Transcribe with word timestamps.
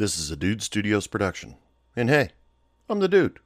This 0.00 0.18
is 0.18 0.30
a 0.30 0.36
Dude 0.36 0.62
Studios 0.62 1.06
production. 1.06 1.56
And 1.94 2.08
hey, 2.08 2.30
I'm 2.88 3.00
the 3.00 3.06
dude. 3.06 3.38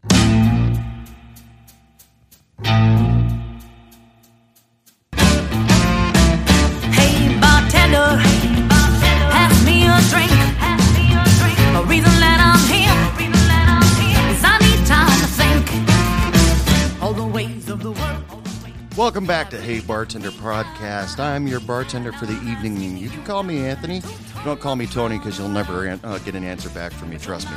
Welcome 19.25 19.43
back 19.43 19.51
to 19.53 19.59
Hey 19.59 19.81
Bartender 19.81 20.29
Podcast. 20.33 21.19
I'm 21.19 21.47
your 21.47 21.61
bartender 21.61 22.13
for 22.13 22.27
the 22.27 22.35
evening. 22.43 22.99
You 22.99 23.09
can 23.09 23.25
call 23.25 23.43
me 23.43 23.65
Anthony. 23.65 24.03
Don't 24.45 24.61
call 24.61 24.77
me 24.77 24.87
Tony 24.87 25.17
because 25.17 25.39
you'll 25.39 25.49
never 25.49 25.99
uh, 26.05 26.19
get 26.19 26.35
an 26.35 26.45
answer 26.45 26.69
back 26.69 26.93
from 26.93 27.09
me, 27.09 27.17
trust 27.17 27.49
me. 27.51 27.57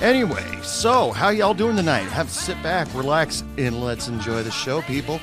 Anyway, 0.00 0.44
so 0.64 1.12
how 1.12 1.28
y'all 1.28 1.54
doing 1.54 1.76
tonight? 1.76 2.08
Have 2.08 2.28
sit 2.28 2.60
back, 2.60 2.92
relax, 2.92 3.44
and 3.56 3.80
let's 3.80 4.08
enjoy 4.08 4.42
the 4.42 4.50
show, 4.50 4.82
people. 4.82 5.20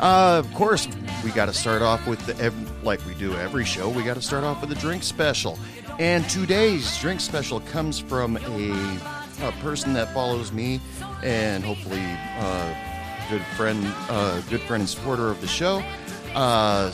Uh, 0.00 0.42
of 0.42 0.50
course, 0.54 0.88
we 1.22 1.30
got 1.30 1.44
to 1.44 1.52
start 1.52 1.82
off 1.82 2.06
with 2.06 2.24
the 2.24 2.34
ev- 2.42 2.82
like 2.82 3.04
we 3.04 3.12
do 3.16 3.34
every 3.34 3.66
show. 3.66 3.90
We 3.90 4.04
got 4.04 4.14
to 4.14 4.22
start 4.22 4.44
off 4.44 4.62
with 4.62 4.72
a 4.72 4.76
drink 4.76 5.02
special, 5.02 5.58
and 5.98 6.26
today's 6.30 6.98
drink 7.02 7.20
special 7.20 7.60
comes 7.60 7.98
from 7.98 8.38
a, 8.38 8.98
a 9.46 9.52
person 9.60 9.92
that 9.92 10.14
follows 10.14 10.52
me, 10.52 10.80
and 11.22 11.62
hopefully, 11.62 12.00
uh, 12.38 12.74
good 13.32 13.46
friend, 13.56 13.82
uh, 14.10 14.42
good 14.50 14.60
friend 14.60 14.82
and 14.82 14.88
supporter 14.88 15.30
of 15.30 15.40
the 15.40 15.46
show. 15.46 15.82
Uh, 16.34 16.92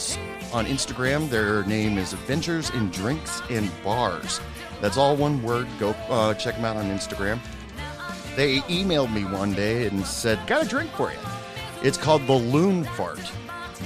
on 0.52 0.66
Instagram, 0.66 1.28
their 1.28 1.64
name 1.64 1.98
is 1.98 2.12
Adventures 2.12 2.70
in 2.70 2.90
Drinks 2.90 3.42
and 3.50 3.68
Bars. 3.82 4.40
That's 4.80 4.96
all 4.96 5.16
one 5.16 5.42
word. 5.42 5.66
Go 5.80 5.90
uh, 6.08 6.34
check 6.34 6.54
them 6.54 6.64
out 6.64 6.76
on 6.76 6.84
Instagram. 6.84 7.40
They 8.36 8.58
emailed 8.60 9.12
me 9.12 9.24
one 9.24 9.52
day 9.52 9.88
and 9.88 10.06
said, 10.06 10.38
"Got 10.46 10.64
a 10.64 10.68
drink 10.68 10.92
for 10.92 11.10
you." 11.10 11.18
It's 11.82 11.98
called 11.98 12.24
Balloon 12.28 12.84
Fart. 12.84 13.20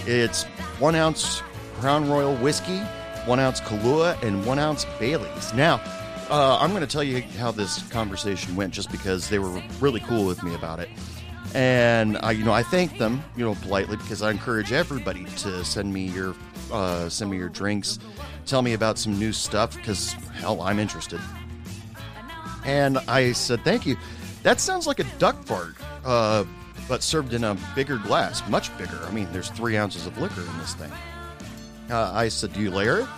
It's 0.07 0.45
one 0.79 0.95
ounce 0.95 1.43
Crown 1.81 2.11
Royal 2.11 2.37
whiskey, 2.37 2.81
one 3.25 3.41
ounce 3.41 3.63
Kahlua, 3.63 4.23
and 4.23 4.45
one 4.45 4.59
ounce 4.59 4.85
Bailey's. 4.99 5.55
Now, 5.55 5.81
uh, 6.29 6.59
I'm 6.61 6.69
going 6.73 6.83
to 6.83 6.87
tell 6.87 7.03
you 7.03 7.23
how 7.39 7.51
this 7.51 7.83
conversation 7.89 8.55
went, 8.57 8.75
just 8.75 8.93
because 8.93 9.31
they 9.31 9.39
were 9.39 9.63
really 9.81 10.01
cool 10.01 10.27
with 10.27 10.43
me 10.43 10.55
about 10.55 10.81
it. 10.81 10.91
And 11.55 12.17
I, 12.19 12.31
you 12.31 12.45
know, 12.45 12.53
I 12.53 12.63
thank 12.63 12.97
them, 12.99 13.23
you 13.37 13.45
know, 13.45 13.55
politely 13.57 13.97
because 13.97 14.23
I 14.23 14.31
encourage 14.31 14.73
everybody 14.73 15.25
to 15.25 15.65
send 15.65 15.93
me 15.93 16.07
your, 16.09 16.35
uh, 16.73 17.09
send 17.09 17.31
me 17.31 17.37
your 17.37 17.51
drinks, 17.51 17.99
tell 18.47 18.63
me 18.63 18.73
about 18.73 18.99
some 18.99 19.19
new 19.19 19.33
stuff 19.33 19.77
because 19.77 20.13
hell, 20.13 20.63
I'm 20.63 20.79
interested. 20.79 21.21
And 22.65 22.99
I 22.99 23.33
said, 23.33 23.63
thank 23.65 23.85
you. 23.85 23.97
That 24.45 24.61
sounds 24.61 24.87
like 24.87 24.99
a 24.99 25.05
duck 25.19 25.45
fart, 25.45 25.75
uh, 26.05 26.45
but 26.89 27.03
served 27.03 27.35
in 27.35 27.45
a 27.45 27.57
bigger 27.75 27.99
glass, 27.99 28.47
much 28.49 28.77
bigger. 28.79 28.99
I 29.05 29.11
mean, 29.11 29.29
there's 29.33 29.51
three 29.51 29.77
ounces 29.77 30.07
of 30.07 30.17
liquor 30.19 30.41
in 30.41 30.59
this 30.59 30.75
thing. 30.75 30.93
Uh, 31.91 32.13
I 32.13 32.29
said, 32.29 32.53
do 32.53 32.61
you 32.61 32.71
layer 32.71 33.01
it? 33.01 33.09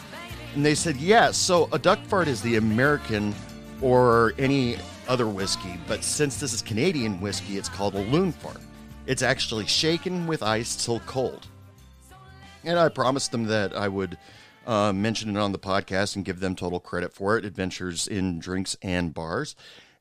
And 0.54 0.64
they 0.64 0.74
said, 0.74 0.96
yeah. 0.96 1.30
So 1.30 1.68
a 1.72 1.78
duck 1.78 2.00
fart 2.06 2.28
is 2.28 2.42
the 2.42 2.56
American 2.56 3.34
or 3.80 4.34
any 4.38 4.76
other 5.08 5.28
whiskey, 5.28 5.78
but 5.86 6.02
since 6.04 6.38
this 6.38 6.52
is 6.52 6.62
Canadian 6.62 7.20
whiskey, 7.20 7.56
it's 7.58 7.68
called 7.68 7.94
a 7.94 8.02
loon 8.02 8.32
fart. 8.32 8.60
It's 9.06 9.22
actually 9.22 9.66
shaken 9.66 10.26
with 10.26 10.42
ice 10.42 10.82
till 10.82 11.00
cold. 11.00 11.46
And 12.64 12.78
I 12.78 12.88
promised 12.88 13.30
them 13.30 13.44
that 13.44 13.76
I 13.76 13.88
would 13.88 14.16
uh, 14.66 14.92
mention 14.92 15.36
it 15.36 15.38
on 15.38 15.52
the 15.52 15.58
podcast 15.58 16.16
and 16.16 16.24
give 16.24 16.40
them 16.40 16.56
total 16.56 16.80
credit 16.80 17.12
for 17.12 17.36
it. 17.36 17.44
Adventures 17.44 18.06
in 18.06 18.38
Drinks 18.38 18.76
and 18.82 19.12
Bars. 19.12 19.54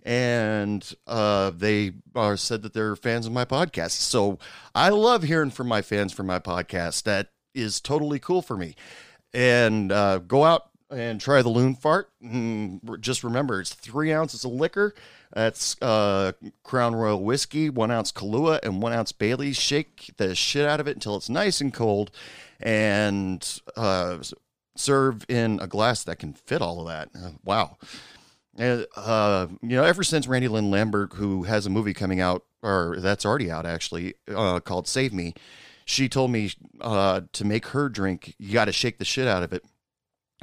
And 0.05 0.93
uh, 1.07 1.51
they 1.51 1.93
uh, 2.15 2.35
said 2.35 2.61
that 2.63 2.73
they're 2.73 2.95
fans 2.95 3.25
of 3.25 3.33
my 3.33 3.45
podcast. 3.45 3.91
So 3.91 4.37
I 4.75 4.89
love 4.89 5.23
hearing 5.23 5.51
from 5.51 5.67
my 5.67 5.81
fans 5.81 6.13
for 6.13 6.23
my 6.23 6.39
podcast. 6.39 7.03
That 7.03 7.29
is 7.53 7.79
totally 7.79 8.19
cool 8.19 8.41
for 8.41 8.57
me. 8.57 8.75
And 9.33 9.91
uh, 9.91 10.19
go 10.19 10.43
out 10.43 10.69
and 10.93 11.19
try 11.19 11.41
the 11.41 11.49
loon 11.49 11.75
fart. 11.75 12.09
Mm, 12.23 12.99
just 12.99 13.23
remember, 13.23 13.59
it's 13.59 13.73
three 13.73 14.13
ounces 14.13 14.45
of 14.45 14.51
liquor. 14.51 14.93
That's 15.33 15.81
uh, 15.81 16.33
Crown 16.63 16.95
Royal 16.95 17.23
whiskey, 17.23 17.69
one 17.69 17.91
ounce 17.91 18.11
Kahlua, 18.11 18.59
and 18.63 18.81
one 18.81 18.93
ounce 18.93 19.11
Bailey's. 19.11 19.57
Shake 19.57 20.11
the 20.17 20.35
shit 20.35 20.65
out 20.65 20.79
of 20.79 20.87
it 20.87 20.95
until 20.95 21.15
it's 21.15 21.29
nice 21.29 21.59
and 21.59 21.73
cold, 21.73 22.11
and 22.59 23.61
uh, 23.75 24.19
serve 24.75 25.25
in 25.27 25.59
a 25.59 25.67
glass 25.67 26.03
that 26.03 26.19
can 26.19 26.33
fit 26.33 26.61
all 26.61 26.81
of 26.81 26.87
that. 26.87 27.09
Uh, 27.15 27.31
wow. 27.43 27.77
Uh, 28.59 29.47
you 29.61 29.75
know, 29.75 29.83
ever 29.83 30.03
since 30.03 30.27
Randy 30.27 30.47
Lynn 30.47 30.69
Lambert, 30.69 31.13
who 31.13 31.43
has 31.43 31.65
a 31.65 31.71
movie 31.71 31.93
coming 31.93 32.19
out, 32.19 32.45
or 32.61 32.97
that's 32.99 33.25
already 33.25 33.49
out 33.49 33.65
actually, 33.65 34.13
uh, 34.33 34.59
called 34.59 34.87
Save 34.87 35.13
Me, 35.13 35.33
she 35.85 36.07
told 36.07 36.31
me 36.31 36.51
uh, 36.79 37.21
to 37.31 37.43
make 37.43 37.67
her 37.67 37.89
drink, 37.89 38.35
you 38.37 38.53
got 38.53 38.65
to 38.65 38.71
shake 38.71 38.99
the 38.99 39.05
shit 39.05 39.27
out 39.27 39.43
of 39.43 39.51
it. 39.51 39.65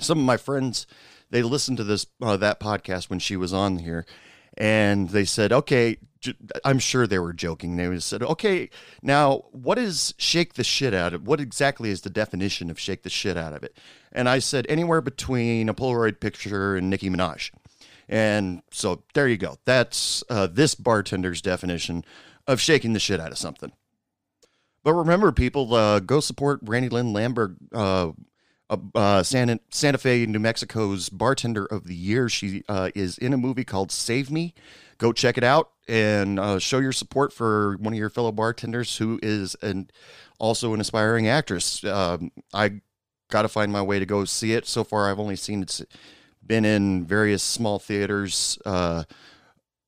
Some 0.01 0.19
of 0.19 0.25
my 0.25 0.37
friends, 0.37 0.87
they 1.31 1.43
listened 1.43 1.77
to 1.79 1.85
this 1.85 2.07
uh, 2.21 2.37
that 2.39 2.61
podcast 2.61 3.11
when 3.11 3.19
she 3.19 3.37
was 3.37 3.53
on 3.53 3.79
here, 3.79 4.07
and 4.57 5.11
they 5.11 5.25
said, 5.25 5.53
"Okay." 5.53 5.99
j- 6.21 6.35
I'm 6.65 6.79
sure 6.79 7.07
they 7.07 7.19
were 7.19 7.33
joking. 7.33 7.77
They 7.77 7.99
said, 7.99 8.23
"Okay, 8.23 8.71
now 9.03 9.45
what 9.53 9.79
is 9.79 10.15
shake 10.19 10.55
the 10.55 10.65
shit 10.65 10.95
out 10.95 11.15
of? 11.15 11.27
What 11.27 11.41
exactly 11.41 11.91
is 11.91 12.03
the 12.03 12.11
definition 12.11 12.71
of 12.71 12.79
shake 12.79 13.03
the 13.03 13.11
shit 13.11 13.37
out 13.37 13.53
of 13.53 13.63
it?" 13.63 13.77
And 14.13 14.29
I 14.29 14.39
said, 14.39 14.67
"Anywhere 14.69 15.01
between 15.01 15.69
a 15.69 15.75
Polaroid 15.75 16.21
picture 16.21 16.77
and 16.77 16.91
Nicki 16.91 17.11
Minaj." 17.11 17.51
And 18.09 18.63
so 18.73 19.05
there 19.15 19.29
you 19.29 19.37
go. 19.37 19.59
That's 19.65 20.25
uh, 20.29 20.49
this 20.49 20.75
bartender's 20.75 21.41
definition 21.41 22.05
of 22.47 22.61
shaking 22.61 22.93
the 22.93 22.99
shit 23.01 23.21
out 23.21 23.31
of 23.31 23.39
something. 23.39 23.73
But 24.83 24.95
remember, 24.95 25.31
people, 25.31 25.75
uh, 25.75 26.01
go 26.01 26.21
support 26.21 26.61
Randy 26.63 26.89
Lynn 26.89 27.13
Lambert, 27.13 27.55
uh, 27.73 28.11
uh, 28.95 29.23
Santa, 29.23 29.61
Santa 29.71 29.99
Fe, 29.99 30.27
New 30.27 30.39
Mexico's 30.39 31.09
bartender 31.09 31.67
of 31.67 31.87
the 31.87 31.95
year. 31.95 32.29
She 32.29 32.63
uh, 32.69 32.91
is 32.95 33.19
in 33.19 33.33
a 33.33 33.37
movie 33.37 33.65
called 33.65 33.91
Save 33.91 34.31
Me. 34.31 34.55
Go 34.99 35.13
check 35.13 35.37
it 35.39 35.45
out 35.45 35.71
and 35.89 36.39
uh, 36.39 36.59
show 36.59 36.79
your 36.79 36.93
support 36.93 37.33
for 37.33 37.77
one 37.79 37.93
of 37.93 37.99
your 37.99 38.11
fellow 38.11 38.33
bartenders 38.33 38.99
who 38.99 39.19
is 39.23 39.57
an 39.63 39.91
also 40.39 40.73
an 40.75 40.81
aspiring 40.81 41.27
actress. 41.27 41.83
Um, 41.85 42.31
I 42.53 42.81
got 43.31 43.43
to 43.43 43.49
find 43.49 43.73
my 43.73 43.83
way 43.83 43.99
to 43.99 44.07
go 44.07 44.25
see 44.25 44.53
it. 44.53 44.67
So 44.67 44.85
far, 44.85 45.11
I've 45.11 45.19
only 45.19 45.37
seen 45.37 45.63
it's 45.63 45.83
been 46.47 46.65
in 46.65 47.05
various 47.05 47.43
small 47.43 47.79
theaters. 47.79 48.59
Uh, 48.65 49.05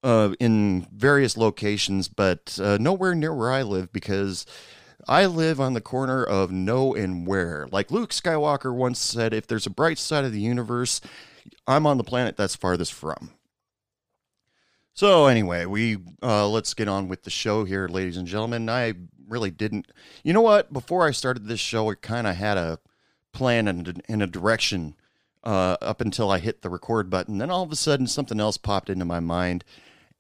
uh, 0.04 0.34
in 0.41 0.84
various 0.92 1.37
locations, 1.37 2.09
but 2.09 2.59
uh, 2.60 2.76
nowhere 2.81 3.15
near 3.15 3.32
where 3.32 3.53
I 3.53 3.62
live 3.62 3.92
because 3.92 4.47
I 5.08 5.26
live 5.26 5.60
on 5.60 5.74
the 5.74 5.80
corner 5.80 6.22
of 6.24 6.50
no 6.50 6.94
and 6.94 7.26
where. 7.26 7.68
Like 7.70 7.90
Luke 7.90 8.10
Skywalker 8.10 8.74
once 8.74 8.98
said, 9.00 9.34
if 9.34 9.46
there's 9.46 9.66
a 9.66 9.70
bright 9.70 9.98
side 9.98 10.24
of 10.24 10.32
the 10.32 10.40
universe, 10.40 11.00
I'm 11.66 11.86
on 11.86 11.98
the 11.98 12.04
planet 12.04 12.36
that's 12.36 12.56
farthest 12.56 12.92
from. 12.92 13.30
So 14.94 15.26
anyway, 15.26 15.64
we 15.64 15.98
uh, 16.22 16.46
let's 16.48 16.74
get 16.74 16.86
on 16.86 17.08
with 17.08 17.22
the 17.22 17.30
show 17.30 17.64
here, 17.64 17.88
ladies 17.88 18.18
and 18.18 18.28
gentlemen. 18.28 18.68
I 18.68 18.92
really 19.26 19.50
didn't. 19.50 19.91
You 20.22 20.34
know 20.34 20.42
what? 20.42 20.72
Before 20.72 21.06
I 21.06 21.12
started 21.12 21.46
this 21.46 21.60
show, 21.60 21.88
it 21.91 22.02
kind 22.02 22.26
of 22.26 22.36
had 22.36 22.58
a 22.58 22.78
plan 23.32 23.66
and 23.68 24.02
in 24.06 24.20
a 24.20 24.26
direction 24.26 24.94
uh, 25.44 25.76
up 25.80 26.02
until 26.02 26.30
I 26.30 26.38
hit 26.38 26.60
the 26.60 26.68
record 26.68 27.08
button. 27.08 27.38
Then 27.38 27.50
all 27.50 27.62
of 27.62 27.72
a 27.72 27.76
sudden, 27.76 28.06
something 28.06 28.38
else 28.38 28.58
popped 28.58 28.91
into 28.91 29.06
my 29.06 29.18
mind, 29.18 29.64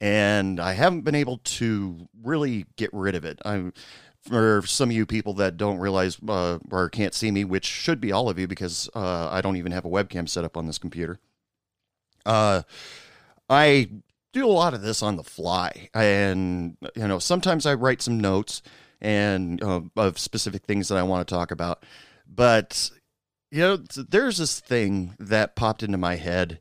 and 0.00 0.58
I 0.58 0.72
haven't 0.72 1.02
been 1.02 1.14
able 1.14 1.38
to 1.38 2.08
really 2.22 2.64
get 2.76 2.90
rid 2.94 3.14
of 3.14 3.26
it. 3.26 3.40
I'm 3.44 3.74
for 4.22 4.62
some 4.66 4.90
of 4.90 4.96
you 4.96 5.06
people 5.06 5.34
that 5.34 5.56
don't 5.56 5.78
realize 5.78 6.18
uh, 6.28 6.58
or 6.70 6.88
can't 6.88 7.14
see 7.14 7.30
me, 7.30 7.44
which 7.44 7.66
should 7.66 8.00
be 8.00 8.12
all 8.12 8.28
of 8.28 8.38
you 8.38 8.46
because 8.46 8.88
uh, 8.94 9.28
I 9.30 9.40
don't 9.40 9.56
even 9.56 9.72
have 9.72 9.84
a 9.84 9.90
webcam 9.90 10.28
set 10.28 10.44
up 10.44 10.56
on 10.56 10.66
this 10.66 10.78
computer. 10.78 11.18
Uh, 12.24 12.62
I 13.50 13.88
do 14.32 14.46
a 14.46 14.48
lot 14.48 14.74
of 14.74 14.82
this 14.82 15.02
on 15.02 15.16
the 15.16 15.24
fly, 15.24 15.88
and 15.92 16.76
you 16.94 17.08
know 17.08 17.18
sometimes 17.18 17.66
I 17.66 17.74
write 17.74 18.02
some 18.02 18.20
notes 18.20 18.62
and 19.00 19.60
of 19.62 20.18
specific 20.18 20.64
things 20.64 20.88
that 20.88 20.98
I 20.98 21.02
want 21.02 21.26
to 21.26 21.34
talk 21.34 21.50
about, 21.50 21.84
but 22.26 22.90
you 23.50 23.60
know 23.60 23.76
there's 23.76 24.38
this 24.38 24.60
thing 24.60 25.16
that 25.18 25.56
popped 25.56 25.82
into 25.82 25.98
my 25.98 26.14
head 26.16 26.60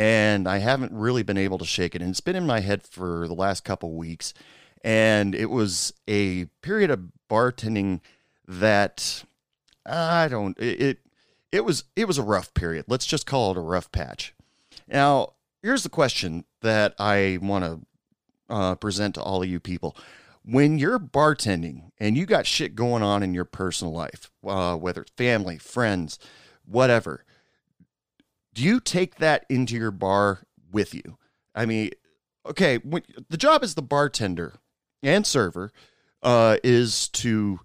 and 0.00 0.48
I 0.48 0.58
haven't 0.58 0.92
really 0.92 1.22
been 1.22 1.36
able 1.36 1.58
to 1.58 1.66
shake 1.66 1.94
it. 1.94 2.00
And 2.00 2.10
it's 2.10 2.22
been 2.22 2.34
in 2.34 2.46
my 2.46 2.60
head 2.60 2.82
for 2.82 3.28
the 3.28 3.34
last 3.34 3.64
couple 3.64 3.92
weeks. 3.92 4.32
And 4.82 5.34
it 5.34 5.50
was 5.50 5.92
a 6.08 6.46
period 6.62 6.90
of 6.90 7.10
bartending 7.30 8.00
that 8.46 9.24
I 9.86 10.28
don't 10.28 10.58
it, 10.58 10.98
it 11.52 11.64
was 11.64 11.84
it 11.96 12.06
was 12.06 12.18
a 12.18 12.22
rough 12.22 12.52
period. 12.54 12.86
Let's 12.88 13.06
just 13.06 13.26
call 13.26 13.50
it 13.50 13.56
a 13.56 13.60
rough 13.60 13.92
patch. 13.92 14.34
Now, 14.88 15.34
here's 15.62 15.82
the 15.82 15.88
question 15.88 16.44
that 16.62 16.94
I 16.98 17.38
want 17.40 17.64
to 17.64 17.80
uh, 18.54 18.74
present 18.76 19.14
to 19.14 19.22
all 19.22 19.42
of 19.42 19.48
you 19.48 19.60
people. 19.60 19.96
When 20.42 20.78
you're 20.78 20.98
bartending 20.98 21.90
and 21.98 22.16
you 22.16 22.26
got 22.26 22.46
shit 22.46 22.74
going 22.74 23.02
on 23.02 23.22
in 23.22 23.34
your 23.34 23.44
personal 23.44 23.92
life, 23.92 24.30
uh, 24.44 24.74
whether 24.76 25.02
it's 25.02 25.12
family, 25.12 25.58
friends, 25.58 26.18
whatever, 26.64 27.24
do 28.54 28.62
you 28.62 28.80
take 28.80 29.16
that 29.16 29.44
into 29.48 29.76
your 29.76 29.90
bar 29.90 30.40
with 30.72 30.94
you. 30.94 31.18
I 31.54 31.66
mean, 31.66 31.90
okay, 32.46 32.78
when, 32.78 33.02
the 33.28 33.36
job 33.36 33.62
is 33.62 33.74
the 33.74 33.82
bartender 33.82 34.54
and 35.02 35.26
server 35.26 35.72
uh, 36.22 36.56
is 36.62 37.08
to 37.08 37.60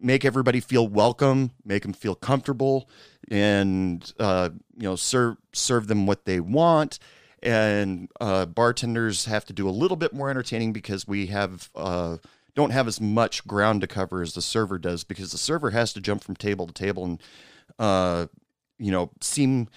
make 0.00 0.24
everybody 0.24 0.60
feel 0.60 0.86
welcome, 0.86 1.52
make 1.64 1.82
them 1.82 1.92
feel 1.92 2.14
comfortable, 2.14 2.88
and 3.30 4.12
uh, 4.18 4.50
you 4.76 4.84
know 4.84 4.96
serve 4.96 5.36
serve 5.52 5.86
them 5.86 6.06
what 6.06 6.24
they 6.24 6.40
want. 6.40 6.98
And 7.42 8.08
uh, 8.20 8.46
bartenders 8.46 9.26
have 9.26 9.44
to 9.46 9.52
do 9.52 9.68
a 9.68 9.70
little 9.70 9.96
bit 9.96 10.12
more 10.12 10.30
entertaining 10.30 10.72
because 10.72 11.06
we 11.06 11.26
have 11.26 11.70
uh, 11.74 12.16
don't 12.54 12.70
have 12.70 12.88
as 12.88 13.00
much 13.00 13.46
ground 13.46 13.82
to 13.82 13.86
cover 13.86 14.22
as 14.22 14.34
the 14.34 14.42
server 14.42 14.78
does 14.78 15.04
because 15.04 15.30
the 15.30 15.38
server 15.38 15.70
has 15.70 15.92
to 15.92 16.00
jump 16.00 16.24
from 16.24 16.34
table 16.34 16.66
to 16.66 16.72
table 16.72 17.04
and 17.04 17.22
uh, 17.78 18.26
you 18.78 18.90
know 18.90 19.10
seem 19.20 19.68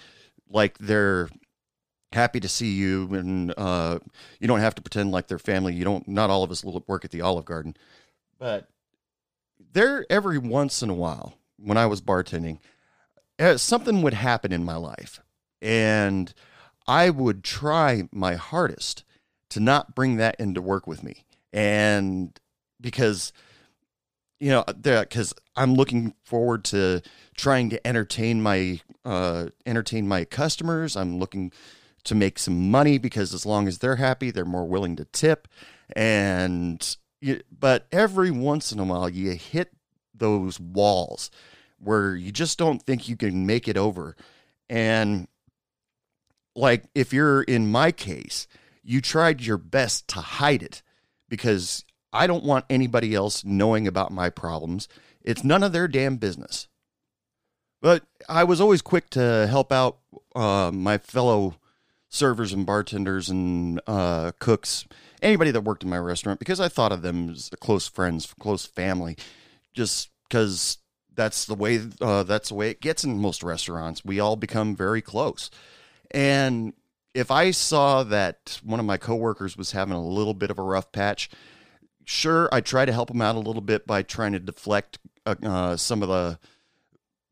like 0.48 0.78
they're 0.78 1.28
happy 2.12 2.40
to 2.40 2.48
see 2.48 2.72
you 2.72 3.08
and 3.14 3.54
uh, 3.56 3.98
you 4.40 4.48
don't 4.48 4.60
have 4.60 4.74
to 4.74 4.82
pretend 4.82 5.12
like 5.12 5.28
they're 5.28 5.38
family. 5.38 5.74
You 5.74 5.84
don't 5.84 6.06
not 6.08 6.30
all 6.30 6.42
of 6.42 6.50
us 6.50 6.64
work 6.64 7.04
at 7.04 7.10
the 7.10 7.20
olive 7.20 7.44
garden. 7.44 7.76
But 8.38 8.68
there 9.72 10.04
every 10.10 10.38
once 10.38 10.82
in 10.82 10.90
a 10.90 10.94
while 10.94 11.34
when 11.56 11.76
i 11.76 11.86
was 11.86 12.00
bartending 12.00 12.58
uh, 13.38 13.56
something 13.56 14.02
would 14.02 14.14
happen 14.14 14.52
in 14.52 14.64
my 14.64 14.76
life. 14.76 15.20
And 15.62 16.32
i 16.86 17.10
would 17.10 17.44
try 17.44 18.08
my 18.10 18.34
hardest 18.34 19.04
to 19.50 19.60
not 19.60 19.94
bring 19.94 20.16
that 20.16 20.36
into 20.38 20.62
work 20.62 20.86
with 20.86 21.02
me. 21.02 21.24
And 21.52 22.38
because 22.80 23.32
you 24.38 24.48
know 24.50 24.64
because 24.64 25.34
i'm 25.54 25.74
looking 25.74 26.14
forward 26.24 26.64
to 26.64 27.02
trying 27.36 27.68
to 27.68 27.86
entertain 27.86 28.42
my 28.42 28.80
uh, 29.04 29.46
entertain 29.64 30.06
my 30.08 30.24
customers. 30.24 30.96
I'm 30.96 31.18
looking 31.18 31.52
to 32.04 32.14
make 32.14 32.38
some 32.38 32.70
money 32.70 32.98
because 32.98 33.34
as 33.34 33.46
long 33.46 33.68
as 33.68 33.78
they're 33.78 33.96
happy, 33.96 34.30
they're 34.30 34.44
more 34.44 34.66
willing 34.66 34.96
to 34.96 35.04
tip. 35.06 35.48
And 35.94 36.96
you, 37.20 37.40
but 37.50 37.86
every 37.92 38.30
once 38.30 38.72
in 38.72 38.78
a 38.78 38.84
while, 38.84 39.08
you 39.08 39.32
hit 39.32 39.72
those 40.14 40.60
walls 40.60 41.30
where 41.78 42.14
you 42.14 42.30
just 42.30 42.58
don't 42.58 42.82
think 42.82 43.08
you 43.08 43.16
can 43.16 43.46
make 43.46 43.66
it 43.66 43.76
over. 43.76 44.16
And 44.68 45.26
like 46.54 46.84
if 46.94 47.12
you're 47.12 47.42
in 47.42 47.70
my 47.70 47.92
case, 47.92 48.46
you 48.82 49.00
tried 49.00 49.40
your 49.40 49.58
best 49.58 50.08
to 50.08 50.20
hide 50.20 50.62
it 50.62 50.82
because 51.28 51.84
I 52.12 52.26
don't 52.26 52.44
want 52.44 52.64
anybody 52.68 53.14
else 53.14 53.44
knowing 53.44 53.86
about 53.86 54.12
my 54.12 54.30
problems. 54.30 54.88
It's 55.22 55.44
none 55.44 55.62
of 55.62 55.72
their 55.72 55.88
damn 55.88 56.16
business. 56.16 56.68
But 57.82 58.04
I 58.28 58.44
was 58.44 58.60
always 58.60 58.82
quick 58.82 59.08
to 59.10 59.46
help 59.48 59.72
out 59.72 59.98
uh, 60.34 60.70
my 60.72 60.98
fellow 60.98 61.54
servers 62.10 62.52
and 62.52 62.66
bartenders 62.66 63.30
and 63.30 63.80
uh, 63.86 64.32
cooks, 64.38 64.84
anybody 65.22 65.50
that 65.52 65.62
worked 65.62 65.84
in 65.84 65.88
my 65.88 65.98
restaurant, 65.98 66.38
because 66.38 66.60
I 66.60 66.68
thought 66.68 66.92
of 66.92 67.02
them 67.02 67.30
as 67.30 67.50
close 67.60 67.88
friends, 67.88 68.34
close 68.38 68.66
family, 68.66 69.16
just 69.72 70.10
because 70.28 70.78
that's 71.14 71.46
the 71.46 71.54
way 71.54 71.80
uh, 72.00 72.24
that's 72.24 72.50
the 72.50 72.54
way 72.54 72.70
it 72.70 72.80
gets 72.80 73.04
in 73.04 73.18
most 73.18 73.42
restaurants. 73.42 74.04
We 74.04 74.20
all 74.20 74.36
become 74.36 74.76
very 74.76 75.00
close, 75.00 75.50
and 76.10 76.74
if 77.14 77.30
I 77.30 77.52
saw 77.52 78.02
that 78.04 78.60
one 78.62 78.80
of 78.80 78.86
my 78.86 78.96
coworkers 78.96 79.56
was 79.56 79.72
having 79.72 79.94
a 79.94 80.02
little 80.02 80.34
bit 80.34 80.50
of 80.50 80.58
a 80.58 80.62
rough 80.62 80.92
patch, 80.92 81.30
sure, 82.04 82.48
I 82.52 82.60
try 82.60 82.84
to 82.84 82.92
help 82.92 83.10
him 83.10 83.22
out 83.22 83.36
a 83.36 83.40
little 83.40 83.62
bit 83.62 83.86
by 83.86 84.02
trying 84.02 84.32
to 84.32 84.40
deflect 84.40 84.98
uh, 85.26 85.76
some 85.76 86.02
of 86.02 86.08
the 86.08 86.38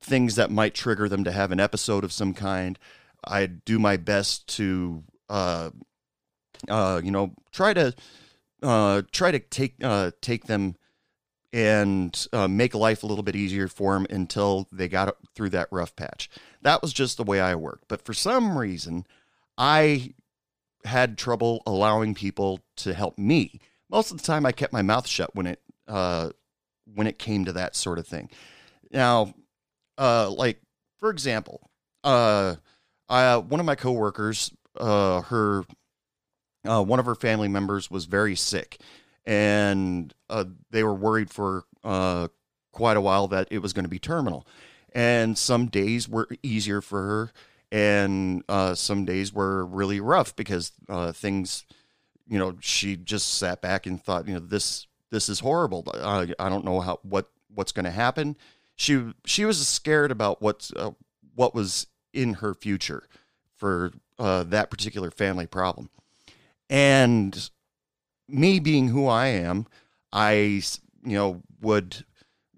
things 0.00 0.36
that 0.36 0.50
might 0.50 0.74
trigger 0.74 1.08
them 1.08 1.24
to 1.24 1.32
have 1.32 1.52
an 1.52 1.60
episode 1.60 2.04
of 2.04 2.12
some 2.12 2.34
kind. 2.34 2.78
I 3.24 3.46
do 3.46 3.78
my 3.78 3.96
best 3.96 4.48
to, 4.56 5.04
uh, 5.28 5.70
uh, 6.68 7.00
you 7.02 7.10
know, 7.10 7.34
try 7.52 7.74
to 7.74 7.94
uh, 8.62 9.02
try 9.12 9.30
to 9.30 9.38
take 9.38 9.74
uh, 9.82 10.10
take 10.20 10.46
them 10.46 10.76
and 11.52 12.26
uh, 12.32 12.48
make 12.48 12.74
life 12.74 13.02
a 13.02 13.06
little 13.06 13.22
bit 13.22 13.36
easier 13.36 13.68
for 13.68 13.94
them 13.94 14.06
until 14.10 14.68
they 14.70 14.88
got 14.88 15.16
through 15.34 15.50
that 15.50 15.68
rough 15.70 15.96
patch. 15.96 16.28
That 16.62 16.82
was 16.82 16.92
just 16.92 17.16
the 17.16 17.24
way 17.24 17.40
I 17.40 17.54
worked. 17.54 17.84
But 17.88 18.04
for 18.04 18.12
some 18.12 18.58
reason, 18.58 19.06
I 19.56 20.14
had 20.84 21.16
trouble 21.16 21.62
allowing 21.66 22.14
people 22.14 22.60
to 22.76 22.94
help 22.94 23.18
me. 23.18 23.60
Most 23.90 24.10
of 24.10 24.18
the 24.18 24.24
time, 24.24 24.44
I 24.44 24.52
kept 24.52 24.72
my 24.72 24.82
mouth 24.82 25.06
shut 25.06 25.34
when 25.34 25.46
it 25.46 25.62
uh, 25.86 26.30
when 26.94 27.06
it 27.06 27.18
came 27.18 27.44
to 27.44 27.52
that 27.52 27.76
sort 27.76 27.98
of 27.98 28.06
thing. 28.06 28.30
Now, 28.90 29.34
uh, 29.96 30.30
like 30.30 30.60
for 30.98 31.10
example, 31.10 31.70
uh, 32.04 32.56
uh, 33.08 33.40
one 33.40 33.60
of 33.60 33.66
my 33.66 33.74
coworkers, 33.74 34.52
uh, 34.76 35.22
her, 35.22 35.64
uh, 36.66 36.82
one 36.82 36.98
of 36.98 37.06
her 37.06 37.14
family 37.14 37.48
members 37.48 37.90
was 37.90 38.04
very 38.04 38.36
sick, 38.36 38.80
and 39.24 40.12
uh, 40.28 40.44
they 40.70 40.82
were 40.82 40.94
worried 40.94 41.30
for 41.30 41.64
uh, 41.84 42.28
quite 42.72 42.96
a 42.96 43.00
while 43.00 43.28
that 43.28 43.48
it 43.50 43.58
was 43.58 43.72
going 43.72 43.84
to 43.84 43.90
be 43.90 43.98
terminal. 43.98 44.46
And 44.94 45.36
some 45.36 45.66
days 45.66 46.08
were 46.08 46.28
easier 46.42 46.80
for 46.80 47.02
her, 47.02 47.32
and 47.70 48.42
uh, 48.48 48.74
some 48.74 49.04
days 49.04 49.32
were 49.32 49.64
really 49.64 50.00
rough 50.00 50.34
because 50.34 50.72
uh, 50.88 51.12
things, 51.12 51.66
you 52.26 52.38
know, 52.38 52.56
she 52.60 52.96
just 52.96 53.34
sat 53.34 53.60
back 53.60 53.86
and 53.86 54.02
thought, 54.02 54.26
you 54.26 54.34
know, 54.34 54.40
this 54.40 54.86
this 55.10 55.28
is 55.28 55.40
horrible. 55.40 55.84
I, 55.94 56.32
I 56.38 56.48
don't 56.48 56.64
know 56.64 56.80
how 56.80 57.00
what 57.02 57.30
what's 57.54 57.72
going 57.72 57.84
to 57.84 57.90
happen. 57.90 58.36
She 58.76 59.12
she 59.26 59.44
was 59.44 59.66
scared 59.66 60.10
about 60.10 60.40
what's 60.40 60.72
uh, 60.72 60.92
what 61.34 61.54
was 61.54 61.86
in 62.12 62.34
her 62.34 62.54
future 62.54 63.04
for 63.56 63.92
uh, 64.18 64.44
that 64.44 64.70
particular 64.70 65.10
family 65.10 65.46
problem. 65.46 65.90
And 66.70 67.50
me 68.28 68.60
being 68.60 68.88
who 68.88 69.06
I 69.06 69.26
am, 69.28 69.66
I 70.12 70.62
you 71.04 71.16
know 71.16 71.42
would 71.60 72.04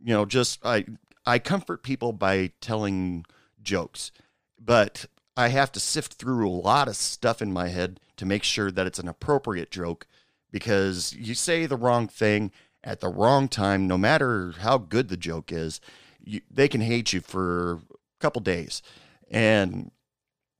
you 0.03 0.15
know 0.15 0.25
just 0.25 0.65
I 0.65 0.85
I 1.27 1.39
comfort 1.39 1.83
people 1.83 2.13
by 2.13 2.53
telling 2.61 3.25
jokes, 3.63 4.11
but 4.59 5.07
I 5.37 5.49
have 5.49 5.73
to 5.73 5.81
sift 5.81 6.15
through 6.15 6.49
a 6.49 6.51
lot 6.51 6.89
of 6.89 6.97
stuff 6.97 7.41
in 7.41 7.53
my 7.53 7.69
head 7.69 8.01
to 8.17 8.27
make 8.27 8.43
sure 8.43 8.71
that 8.71 8.87
it's 8.87 8.99
an 8.99 9.09
appropriate 9.09 9.71
joke 9.71 10.07
because 10.51 11.15
you 11.15 11.35
say 11.35 11.67
the 11.67 11.77
wrong 11.77 12.09
thing 12.09 12.51
at 12.83 13.01
the 13.01 13.09
wrong 13.09 13.49
time, 13.49 13.87
no 13.87 13.97
matter 13.97 14.53
how 14.61 14.79
good 14.79 15.09
the 15.09 15.17
joke 15.17 15.53
is, 15.53 15.81
you, 16.23 16.41
they 16.51 16.69
can 16.69 16.81
hate 16.81 17.13
you 17.13 17.21
for 17.21 17.75
a 17.75 17.79
couple 18.19 18.41
days. 18.41 18.83
And 19.31 19.91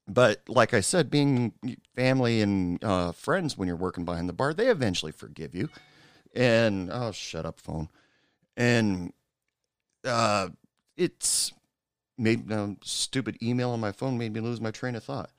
but 0.07 0.43
like 0.49 0.75
I 0.75 0.81
said, 0.81 1.11
being 1.11 1.53
family 1.95 2.41
and 2.41 2.83
uh, 2.83 3.13
friends 3.13 3.57
when 3.57 3.69
you're 3.69 3.77
working 3.77 4.05
behind 4.05 4.29
the 4.29 4.33
bar, 4.33 4.53
they 4.53 4.69
eventually 4.69 5.13
forgive 5.13 5.55
you. 5.55 5.69
And 6.35 6.91
oh, 6.93 7.13
shut 7.13 7.47
up, 7.47 7.61
phone. 7.61 7.89
And 8.57 9.13
uh, 10.05 10.49
it's 10.97 11.53
made 12.19 12.51
um, 12.53 12.79
stupid 12.83 13.43
email 13.43 13.71
on 13.71 13.81
my 13.81 13.93
phone 13.93 14.19
made 14.19 14.33
me 14.33 14.41
lose 14.41 14.61
my 14.61 14.71
train 14.71 14.95
of 14.95 15.05
thought. 15.05 15.31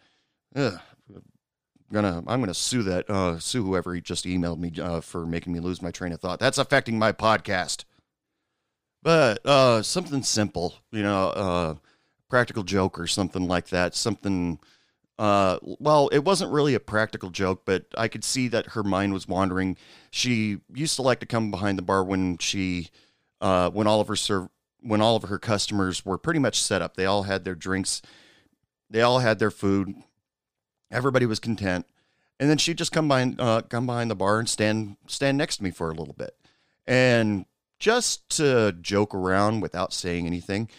Ugh. 0.56 0.80
I'm 1.10 1.96
gonna 1.96 2.24
I'm 2.26 2.40
gonna 2.40 2.54
sue 2.54 2.84
that 2.84 3.10
uh, 3.10 3.38
sue 3.38 3.66
whoever 3.66 4.00
just 4.00 4.24
emailed 4.26 4.60
me 4.60 4.72
uh, 4.82 5.02
for 5.02 5.26
making 5.26 5.52
me 5.52 5.60
lose 5.60 5.82
my 5.82 5.92
train 5.92 6.14
of 6.14 6.22
thought. 6.22 6.40
That's 6.40 6.58
affecting 6.58 6.98
my 6.98 7.12
podcast. 7.12 7.84
But 9.04 9.46
uh, 9.46 9.82
something 9.82 10.24
simple, 10.24 10.76
you 10.92 11.04
know 11.04 11.30
uh, 11.30 11.76
practical 12.32 12.64
joke 12.64 12.98
or 12.98 13.06
something 13.06 13.46
like 13.48 13.68
that. 13.68 13.94
Something, 13.94 14.58
uh, 15.20 15.60
well, 15.62 16.08
it 16.08 16.20
wasn't 16.20 16.52
really 16.52 16.74
a 16.74 16.80
practical 16.80 17.30
joke, 17.30 17.64
but 17.66 17.86
I 17.98 18.08
could 18.08 18.24
see 18.24 18.48
that 18.48 18.68
her 18.68 18.84
mind 18.84 19.14
was 19.14 19.28
wandering. 19.28 19.78
She 20.10 20.60
used 20.74 20.96
to 20.96 21.02
like 21.04 21.20
to 21.20 21.26
come 21.26 21.52
behind 21.52 21.78
the 21.78 21.84
bar 21.84 22.04
when 22.04 22.38
she, 22.38 22.90
uh, 23.42 23.70
when 23.70 23.86
all 23.86 24.00
of 24.00 24.08
her 24.08 24.16
serve, 24.16 24.48
when 24.80 25.02
all 25.02 25.18
of 25.18 25.24
her 25.24 25.38
customers 25.38 26.06
were 26.06 26.18
pretty 26.18 26.40
much 26.40 26.60
set 26.60 26.82
up. 26.82 26.96
They 26.96 27.06
all 27.06 27.24
had 27.24 27.44
their 27.44 27.54
drinks, 27.54 28.02
they 28.90 29.02
all 29.02 29.20
had 29.20 29.38
their 29.38 29.52
food. 29.52 29.94
Everybody 30.90 31.26
was 31.26 31.40
content, 31.40 31.86
and 32.40 32.50
then 32.50 32.58
she'd 32.58 32.78
just 32.78 32.92
come 32.92 33.08
behind, 33.08 33.40
uh, 33.40 33.62
come 33.62 33.86
behind 33.86 34.10
the 34.10 34.16
bar 34.16 34.40
and 34.40 34.50
stand 34.50 34.98
stand 35.08 35.38
next 35.38 35.58
to 35.58 35.64
me 35.64 35.72
for 35.72 35.90
a 35.90 35.94
little 35.94 36.16
bit, 36.16 36.36
and 36.88 37.46
just 37.80 38.30
to 38.38 38.74
joke 38.82 39.14
around 39.14 39.62
without 39.62 39.94
saying 39.94 40.26
anything 40.26 40.70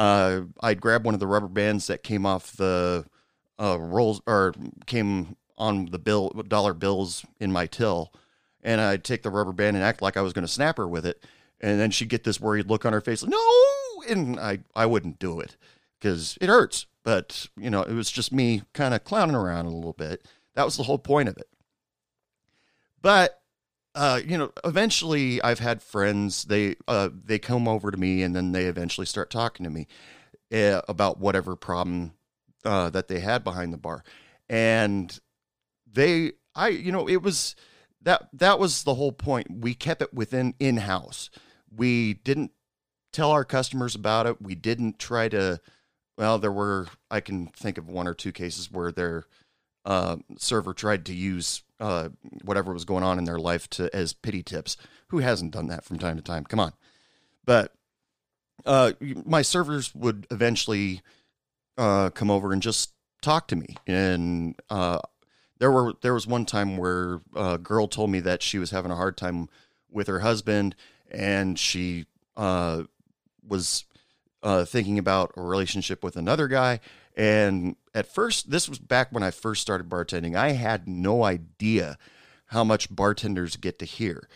uh, 0.00 0.44
I'd 0.62 0.80
grab 0.80 1.04
one 1.04 1.12
of 1.12 1.20
the 1.20 1.26
rubber 1.26 1.46
bands 1.46 1.88
that 1.88 2.02
came 2.02 2.24
off 2.24 2.56
the 2.56 3.04
uh, 3.60 3.78
rolls 3.78 4.22
or 4.26 4.54
came 4.86 5.36
on 5.58 5.86
the 5.86 5.98
bill 5.98 6.30
dollar 6.48 6.72
bills 6.72 7.22
in 7.38 7.52
my 7.52 7.66
till, 7.66 8.10
and 8.62 8.80
I'd 8.80 9.04
take 9.04 9.22
the 9.22 9.30
rubber 9.30 9.52
band 9.52 9.76
and 9.76 9.84
act 9.84 10.00
like 10.00 10.16
I 10.16 10.22
was 10.22 10.32
going 10.32 10.46
to 10.46 10.50
snap 10.50 10.78
her 10.78 10.88
with 10.88 11.04
it, 11.04 11.22
and 11.60 11.78
then 11.78 11.90
she'd 11.90 12.08
get 12.08 12.24
this 12.24 12.40
worried 12.40 12.70
look 12.70 12.86
on 12.86 12.94
her 12.94 13.02
face, 13.02 13.22
like, 13.22 13.30
no, 13.30 14.02
and 14.08 14.40
I 14.40 14.60
I 14.74 14.86
wouldn't 14.86 15.18
do 15.18 15.38
it 15.38 15.58
because 16.00 16.38
it 16.40 16.48
hurts, 16.48 16.86
but 17.04 17.48
you 17.58 17.68
know 17.68 17.82
it 17.82 17.92
was 17.92 18.10
just 18.10 18.32
me 18.32 18.62
kind 18.72 18.94
of 18.94 19.04
clowning 19.04 19.36
around 19.36 19.66
a 19.66 19.74
little 19.74 19.92
bit. 19.92 20.26
That 20.54 20.64
was 20.64 20.78
the 20.78 20.84
whole 20.84 20.98
point 20.98 21.28
of 21.28 21.36
it. 21.36 21.48
But 23.02 23.39
uh, 23.94 24.20
you 24.24 24.38
know, 24.38 24.52
eventually 24.64 25.42
I've 25.42 25.58
had 25.58 25.82
friends. 25.82 26.44
They 26.44 26.76
uh, 26.86 27.10
they 27.12 27.38
come 27.38 27.66
over 27.66 27.90
to 27.90 27.96
me, 27.96 28.22
and 28.22 28.34
then 28.34 28.52
they 28.52 28.66
eventually 28.66 29.06
start 29.06 29.30
talking 29.30 29.64
to 29.64 29.70
me 29.70 29.86
uh, 30.52 30.82
about 30.88 31.18
whatever 31.18 31.56
problem 31.56 32.12
uh, 32.64 32.90
that 32.90 33.08
they 33.08 33.20
had 33.20 33.42
behind 33.42 33.72
the 33.72 33.78
bar. 33.78 34.04
And 34.48 35.18
they 35.90 36.32
I 36.54 36.68
you 36.68 36.92
know 36.92 37.08
it 37.08 37.22
was 37.22 37.56
that 38.02 38.28
that 38.32 38.58
was 38.58 38.84
the 38.84 38.94
whole 38.94 39.12
point. 39.12 39.48
We 39.50 39.74
kept 39.74 40.02
it 40.02 40.14
within 40.14 40.54
in 40.60 40.78
house. 40.78 41.30
We 41.74 42.14
didn't 42.14 42.52
tell 43.12 43.30
our 43.32 43.44
customers 43.44 43.94
about 43.94 44.26
it. 44.26 44.40
We 44.40 44.54
didn't 44.54 44.98
try 44.98 45.28
to. 45.28 45.60
Well, 46.16 46.38
there 46.38 46.52
were 46.52 46.86
I 47.10 47.20
can 47.20 47.48
think 47.48 47.76
of 47.76 47.88
one 47.88 48.06
or 48.06 48.14
two 48.14 48.32
cases 48.32 48.70
where 48.70 48.92
their 48.92 49.24
uh, 49.84 50.16
server 50.36 50.74
tried 50.74 51.06
to 51.06 51.14
use 51.14 51.62
uh, 51.80 52.10
whatever 52.44 52.72
was 52.72 52.84
going 52.84 53.02
on 53.02 53.18
in 53.18 53.24
their 53.24 53.38
life 53.38 53.68
to 53.70 53.94
as 53.94 54.12
pity 54.12 54.42
tips. 54.42 54.76
Who 55.08 55.18
hasn't 55.18 55.52
done 55.52 55.66
that 55.68 55.84
from 55.84 55.98
time 55.98 56.16
to 56.16 56.22
time? 56.22 56.44
Come 56.44 56.60
on, 56.60 56.72
but 57.44 57.74
uh, 58.64 58.92
my 59.00 59.42
servers 59.42 59.94
would 59.94 60.26
eventually 60.30 61.00
uh, 61.78 62.10
come 62.10 62.30
over 62.30 62.52
and 62.52 62.62
just 62.62 62.92
talk 63.22 63.48
to 63.48 63.56
me. 63.56 63.76
And 63.86 64.54
uh, 64.68 65.00
there 65.58 65.70
were 65.70 65.94
there 66.02 66.14
was 66.14 66.26
one 66.26 66.44
time 66.44 66.76
where 66.76 67.20
a 67.34 67.58
girl 67.58 67.88
told 67.88 68.10
me 68.10 68.20
that 68.20 68.42
she 68.42 68.58
was 68.58 68.70
having 68.70 68.90
a 68.90 68.96
hard 68.96 69.16
time 69.16 69.48
with 69.90 70.06
her 70.06 70.20
husband, 70.20 70.76
and 71.10 71.58
she 71.58 72.06
uh, 72.36 72.84
was 73.46 73.84
uh, 74.42 74.64
thinking 74.64 74.98
about 74.98 75.32
a 75.36 75.42
relationship 75.42 76.02
with 76.02 76.16
another 76.16 76.48
guy. 76.48 76.80
And 77.16 77.76
at 77.94 78.06
first, 78.06 78.50
this 78.50 78.68
was 78.68 78.78
back 78.78 79.08
when 79.10 79.22
I 79.22 79.30
first 79.30 79.62
started 79.62 79.88
bartending. 79.88 80.36
I 80.36 80.52
had 80.52 80.88
no 80.88 81.24
idea 81.24 81.98
how 82.46 82.64
much 82.64 82.94
bartenders 82.94 83.56
get 83.56 83.78
to 83.78 83.84
hear. 83.84 84.28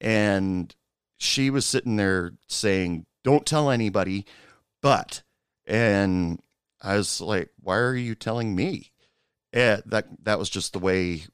And 0.00 0.74
she 1.18 1.50
was 1.50 1.66
sitting 1.66 1.96
there 1.96 2.32
saying, 2.48 3.06
Don't 3.22 3.46
tell 3.46 3.70
anybody, 3.70 4.26
but, 4.80 5.22
and 5.66 6.40
I 6.80 6.96
was 6.96 7.20
like, 7.20 7.50
Why 7.60 7.76
are 7.76 7.94
you 7.94 8.14
telling 8.14 8.54
me? 8.54 8.92
And 9.52 9.82
that, 9.86 10.06
that 10.24 10.38
was 10.38 10.48
just 10.48 10.72
the 10.72 10.78
way, 10.78 11.24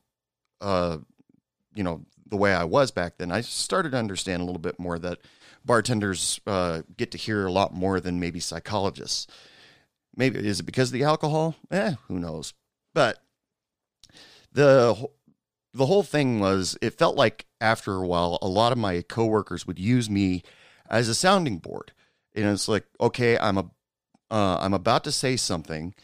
uh, 0.61 0.99
you 1.75 1.85
know, 1.85 2.05
the 2.27 2.37
way 2.37 2.53
I 2.53 2.65
was 2.65 2.91
back 2.91 3.19
then. 3.19 3.31
I 3.31 3.41
started 3.41 3.93
to 3.93 3.99
understand 3.99 4.43
a 4.43 4.45
little 4.45 4.61
bit 4.61 4.79
more 4.79 4.99
that 4.99 5.19
bartenders 5.65 6.41
uh, 6.47 6.83
get 6.97 7.13
to 7.13 7.19
hear 7.19 7.47
a 7.47 7.53
lot 7.53 7.73
more 7.73 8.01
than 8.01 8.21
maybe 8.21 8.41
psychologists. 8.41 9.27
Maybe 10.19 10.41
is 10.47 10.59
it 10.59 10.65
because 10.65 10.89
of 10.89 10.95
the 10.95 11.05
alcohol? 11.05 11.55
Eh, 11.71 11.95
who 12.09 12.19
knows? 12.19 12.53
But 12.93 13.23
the 14.53 15.09
the 15.73 15.87
whole 15.87 16.03
thing 16.03 16.41
was 16.41 16.77
it 16.83 16.99
felt 16.99 17.17
like 17.17 17.47
after 17.61 17.95
a 17.95 18.07
while 18.07 18.39
a 18.43 18.49
lot 18.49 18.73
of 18.73 18.79
my 18.79 19.03
coworkers 19.03 19.65
would 19.65 19.79
use 19.79 20.11
me 20.11 20.43
as 20.91 21.09
a 21.09 21.15
sounding 21.15 21.59
board. 21.59 21.93
And 22.35 22.47
it's 22.47 22.67
like, 22.67 22.85
okay, 23.01 23.39
I'm 23.39 23.59
a 23.59 23.71
uh, 24.31 24.59
I'm 24.61 24.75
about 24.75 25.05
to 25.05 25.13
say 25.13 25.37
something, 25.37 25.95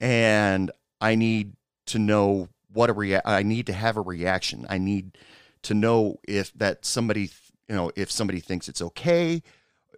and 0.00 0.70
I 1.00 1.16
need 1.16 1.54
to 1.86 1.98
know 1.98 2.48
what 2.72 2.90
a 2.90 2.92
rea- 2.92 3.20
I 3.24 3.42
need 3.42 3.66
to 3.66 3.72
have 3.72 3.96
a 3.96 4.02
reaction. 4.02 4.66
I 4.70 4.78
need 4.78 5.18
to 5.62 5.74
know 5.74 6.20
if 6.28 6.52
that 6.54 6.84
somebody 6.84 7.30
you 7.68 7.74
know 7.74 7.90
if 7.96 8.08
somebody 8.08 8.38
thinks 8.38 8.68
it's 8.68 8.80
okay 8.80 9.42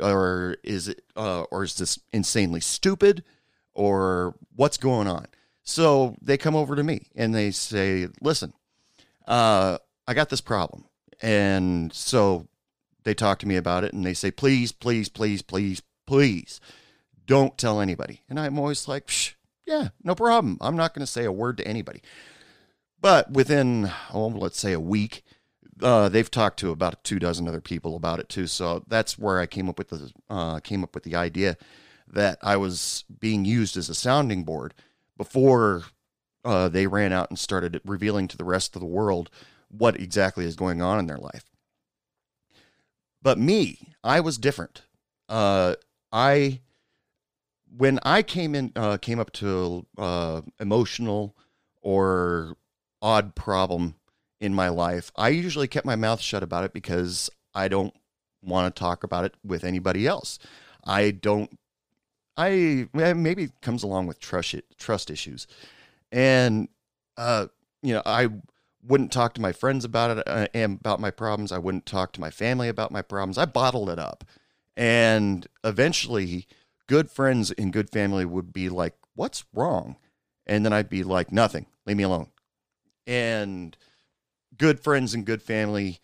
or 0.00 0.56
is 0.64 0.88
it 0.88 1.02
uh, 1.14 1.42
or 1.50 1.62
is 1.62 1.74
this 1.74 1.98
insanely 2.10 2.60
stupid 2.60 3.22
or 3.74 4.36
what's 4.54 4.76
going 4.76 5.06
on. 5.06 5.26
So 5.62 6.16
they 6.20 6.36
come 6.36 6.56
over 6.56 6.74
to 6.74 6.82
me 6.82 7.08
and 7.14 7.34
they 7.34 7.50
say 7.50 8.08
listen 8.20 8.52
uh, 9.26 9.78
i 10.06 10.14
got 10.14 10.28
this 10.28 10.40
problem. 10.40 10.84
And 11.22 11.92
so 11.92 12.48
they 13.04 13.14
talk 13.14 13.38
to 13.40 13.48
me 13.48 13.56
about 13.56 13.84
it 13.84 13.92
and 13.92 14.04
they 14.04 14.14
say 14.14 14.30
please 14.30 14.72
please 14.72 15.08
please 15.08 15.42
please 15.42 15.82
please 16.06 16.60
don't 17.26 17.56
tell 17.56 17.80
anybody. 17.80 18.22
And 18.28 18.38
i'm 18.38 18.58
always 18.58 18.88
like 18.88 19.06
Psh, 19.06 19.34
yeah 19.66 19.88
no 20.02 20.14
problem. 20.14 20.58
I'm 20.60 20.76
not 20.76 20.94
going 20.94 21.06
to 21.06 21.12
say 21.12 21.24
a 21.24 21.32
word 21.32 21.56
to 21.58 21.66
anybody. 21.66 22.02
But 23.00 23.30
within 23.30 23.90
oh 24.12 24.26
let's 24.26 24.58
say 24.58 24.72
a 24.72 24.80
week 24.80 25.22
uh, 25.82 26.08
they've 26.08 26.30
talked 26.30 26.58
to 26.58 26.70
about 26.70 27.02
two 27.04 27.18
dozen 27.18 27.48
other 27.48 27.60
people 27.60 27.96
about 27.96 28.20
it 28.20 28.28
too. 28.28 28.46
So 28.46 28.84
that's 28.86 29.18
where 29.18 29.40
I 29.40 29.46
came 29.46 29.68
up 29.68 29.78
with 29.78 29.88
the 29.88 30.12
uh, 30.28 30.60
came 30.60 30.82
up 30.82 30.94
with 30.94 31.04
the 31.04 31.14
idea 31.14 31.56
that 32.12 32.38
I 32.42 32.56
was 32.56 33.04
being 33.20 33.44
used 33.44 33.76
as 33.76 33.88
a 33.88 33.94
sounding 33.94 34.44
board 34.44 34.74
before 35.16 35.84
uh, 36.44 36.68
they 36.68 36.86
ran 36.86 37.12
out 37.12 37.30
and 37.30 37.38
started 37.38 37.80
revealing 37.84 38.28
to 38.28 38.36
the 38.36 38.44
rest 38.44 38.74
of 38.74 38.80
the 38.80 38.86
world 38.86 39.30
what 39.68 40.00
exactly 40.00 40.44
is 40.44 40.56
going 40.56 40.82
on 40.82 40.98
in 40.98 41.06
their 41.06 41.18
life. 41.18 41.44
But 43.22 43.38
me, 43.38 43.78
I 44.02 44.20
was 44.20 44.38
different. 44.38 44.82
Uh, 45.28 45.76
I 46.10 46.60
when 47.76 48.00
I 48.02 48.22
came 48.22 48.54
in 48.54 48.72
uh, 48.74 48.96
came 48.96 49.20
up 49.20 49.32
to 49.34 49.86
uh, 49.96 50.42
emotional 50.58 51.36
or 51.82 52.56
odd 53.00 53.34
problem 53.34 53.94
in 54.40 54.54
my 54.54 54.68
life, 54.68 55.12
I 55.16 55.28
usually 55.28 55.68
kept 55.68 55.86
my 55.86 55.96
mouth 55.96 56.20
shut 56.20 56.42
about 56.42 56.64
it 56.64 56.72
because 56.72 57.30
I 57.54 57.68
don't 57.68 57.94
want 58.42 58.74
to 58.74 58.78
talk 58.78 59.04
about 59.04 59.24
it 59.24 59.34
with 59.44 59.64
anybody 59.64 60.06
else. 60.06 60.38
I 60.84 61.10
don't. 61.10 61.58
I 62.40 62.88
maybe 62.94 63.44
it 63.44 63.60
comes 63.60 63.82
along 63.82 64.06
with 64.06 64.18
trust 64.18 64.54
trust 64.78 65.10
issues, 65.10 65.46
and 66.10 66.68
uh, 67.18 67.48
you 67.82 67.92
know 67.92 68.02
I 68.06 68.28
wouldn't 68.82 69.12
talk 69.12 69.34
to 69.34 69.42
my 69.42 69.52
friends 69.52 69.84
about 69.84 70.16
it 70.16 70.26
uh, 70.26 70.46
and 70.54 70.80
about 70.80 71.00
my 71.00 71.10
problems. 71.10 71.52
I 71.52 71.58
wouldn't 71.58 71.84
talk 71.84 72.12
to 72.12 72.20
my 72.20 72.30
family 72.30 72.70
about 72.70 72.92
my 72.92 73.02
problems. 73.02 73.36
I 73.36 73.44
bottled 73.44 73.90
it 73.90 73.98
up, 73.98 74.24
and 74.74 75.46
eventually, 75.64 76.46
good 76.86 77.10
friends 77.10 77.50
and 77.50 77.74
good 77.74 77.90
family 77.90 78.24
would 78.24 78.54
be 78.54 78.70
like, 78.70 78.94
"What's 79.14 79.44
wrong?" 79.52 79.96
And 80.46 80.64
then 80.64 80.72
I'd 80.72 80.88
be 80.88 81.02
like, 81.02 81.30
"Nothing. 81.30 81.66
Leave 81.84 81.98
me 81.98 82.04
alone." 82.04 82.30
And 83.06 83.76
good 84.56 84.80
friends 84.80 85.12
and 85.12 85.26
good 85.26 85.42
family 85.42 86.00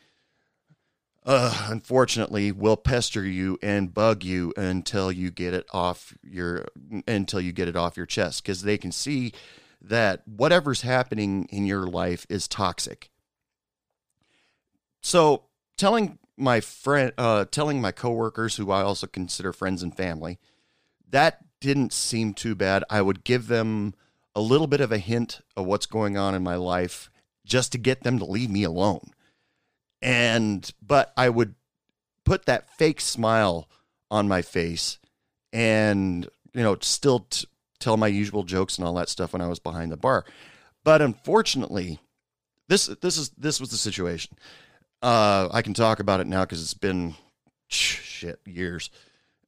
uh, 1.27 1.67
unfortunately 1.69 2.53
will 2.53 2.77
pester 2.77 3.25
you 3.25 3.59
and 3.63 3.93
bug 3.93 4.23
you 4.23 4.53
until 4.57 5.11
you 5.11 5.31
get 5.31 5.53
it 5.53 5.67
off 5.73 6.15
your 6.23 6.67
until 7.07 7.41
you 7.41 7.53
get 7.53 7.69
it 7.69 7.77
off 7.77 7.97
your 7.97 8.07
chest 8.07 8.43
because 8.43 8.63
they 8.63 8.79
can 8.79 8.93
see 8.93 9.33
that 9.81 10.23
whatever's 10.27 10.83
happening 10.83 11.47
in 11.51 11.67
your 11.67 11.87
life 11.87 12.27
is 12.29 12.47
toxic 12.47 13.11
so 15.01 15.43
telling 15.77 16.19
my 16.37 16.61
friend 16.61 17.13
uh, 17.19 17.45
telling 17.51 17.81
my 17.81 17.93
coworkers 17.93 18.57
who 18.57 18.71
i 18.71 18.83
also 18.83 19.07
consider 19.07 19.53
friends 19.53 19.83
and 19.83 19.97
family 19.97 20.39
that 21.09 21.45
didn't 21.61 21.93
seem 21.93 22.33
too 22.33 22.55
bad 22.55 22.85
i 22.89 23.03
would 23.03 23.25
give 23.25 23.49
them 23.49 23.95
a 24.37 24.41
little 24.41 24.67
bit 24.67 24.83
of 24.83 24.93
a 24.93 24.99
hint 24.99 25.41
of 25.57 25.67
what's 25.67 25.87
going 25.87 26.17
on 26.17 26.35
in 26.35 26.43
my 26.43 26.57
life 26.57 27.11
just 27.47 27.73
to 27.73 27.79
get 27.79 28.03
them 28.03 28.19
to 28.19 28.25
leave 28.25 28.51
me 28.51 28.65
alone. 28.65 29.13
And, 30.07 30.71
but 30.81 31.13
I 31.17 31.29
would 31.29 31.57
put 32.25 32.47
that 32.47 32.71
fake 32.79 33.01
smile 33.01 33.69
on 34.09 34.29
my 34.29 34.41
face 34.41 35.01
and, 35.53 36.29
you 36.55 36.63
know, 36.63 36.77
still 36.81 37.27
t- 37.29 37.49
tell 37.81 37.97
my 37.97 38.07
usual 38.07 38.45
jokes 38.45 38.79
and 38.79 38.87
all 38.87 38.95
that 38.95 39.09
stuff 39.09 39.33
when 39.33 39.43
I 39.43 39.49
was 39.49 39.59
behind 39.59 39.91
the 39.91 39.97
bar. 39.97 40.25
But 40.85 41.03
unfortunately, 41.03 41.99
this, 42.69 42.87
this 42.87 43.19
is, 43.19 43.31
this 43.31 43.59
was 43.59 43.71
the 43.71 43.77
situation. 43.77 44.39
Uh, 45.03 45.49
I 45.51 45.63
can 45.63 45.75
talk 45.75 45.99
about 45.99 46.21
it 46.21 46.29
now 46.29 46.45
because 46.45 46.63
it's 46.63 46.73
been 46.73 47.17
shit 47.67 48.39
years. 48.47 48.91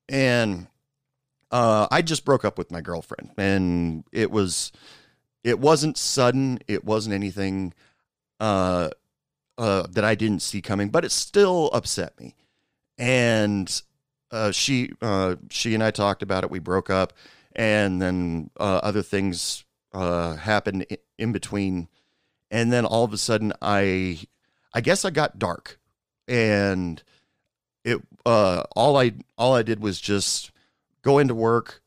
And, 0.08 0.66
uh, 1.52 1.86
I 1.88 2.02
just 2.02 2.24
broke 2.24 2.44
up 2.44 2.58
with 2.58 2.72
my 2.72 2.80
girlfriend 2.80 3.30
and 3.38 4.02
it 4.10 4.32
was, 4.32 4.72
it 5.44 5.60
wasn't 5.60 5.96
sudden. 5.96 6.58
It 6.66 6.84
wasn't 6.84 7.14
anything 7.14 7.74
uh, 8.40 8.90
uh, 9.58 9.86
that 9.90 10.04
I 10.04 10.14
didn't 10.14 10.40
see 10.40 10.62
coming, 10.62 10.88
but 10.88 11.04
it 11.04 11.12
still 11.12 11.68
upset 11.72 12.18
me. 12.18 12.34
And 12.96 13.82
uh, 14.30 14.52
she 14.52 14.92
uh, 15.02 15.36
she 15.50 15.74
and 15.74 15.82
I 15.82 15.90
talked 15.90 16.22
about 16.22 16.44
it. 16.44 16.50
We 16.50 16.58
broke 16.58 16.88
up, 16.90 17.12
and 17.54 18.00
then 18.00 18.50
uh, 18.58 18.80
other 18.82 19.02
things 19.02 19.64
uh, 19.92 20.36
happened 20.36 20.86
in 21.18 21.32
between. 21.32 21.88
And 22.50 22.72
then 22.72 22.86
all 22.86 23.04
of 23.04 23.12
a 23.12 23.18
sudden, 23.18 23.52
I 23.60 24.20
I 24.72 24.80
guess 24.80 25.04
I 25.04 25.10
got 25.10 25.38
dark, 25.38 25.78
and 26.26 27.02
it 27.84 28.00
uh, 28.24 28.62
all 28.74 28.96
I 28.96 29.12
all 29.36 29.54
I 29.54 29.62
did 29.62 29.80
was 29.80 30.00
just 30.00 30.50
go 31.02 31.18
into 31.18 31.34
work, 31.34 31.82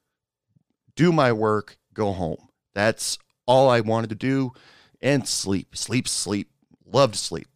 do 0.95 1.11
my 1.11 1.31
work, 1.31 1.77
go 1.93 2.11
home. 2.11 2.49
That's 2.73 3.17
all 3.45 3.69
I 3.69 3.81
wanted 3.81 4.09
to 4.11 4.15
do 4.15 4.53
and 5.01 5.27
sleep, 5.27 5.75
sleep, 5.75 6.07
sleep. 6.07 6.49
Loved 6.85 7.15
sleep. 7.15 7.50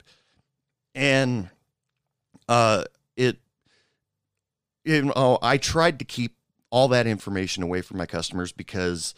And 0.95 1.49
uh, 2.49 2.85
it, 3.15 3.37
you 4.83 5.03
know, 5.03 5.37
I 5.41 5.57
tried 5.57 5.99
to 5.99 6.05
keep 6.05 6.35
all 6.71 6.87
that 6.87 7.05
information 7.05 7.61
away 7.61 7.81
from 7.81 7.97
my 7.97 8.05
customers 8.05 8.51
because 8.51 9.13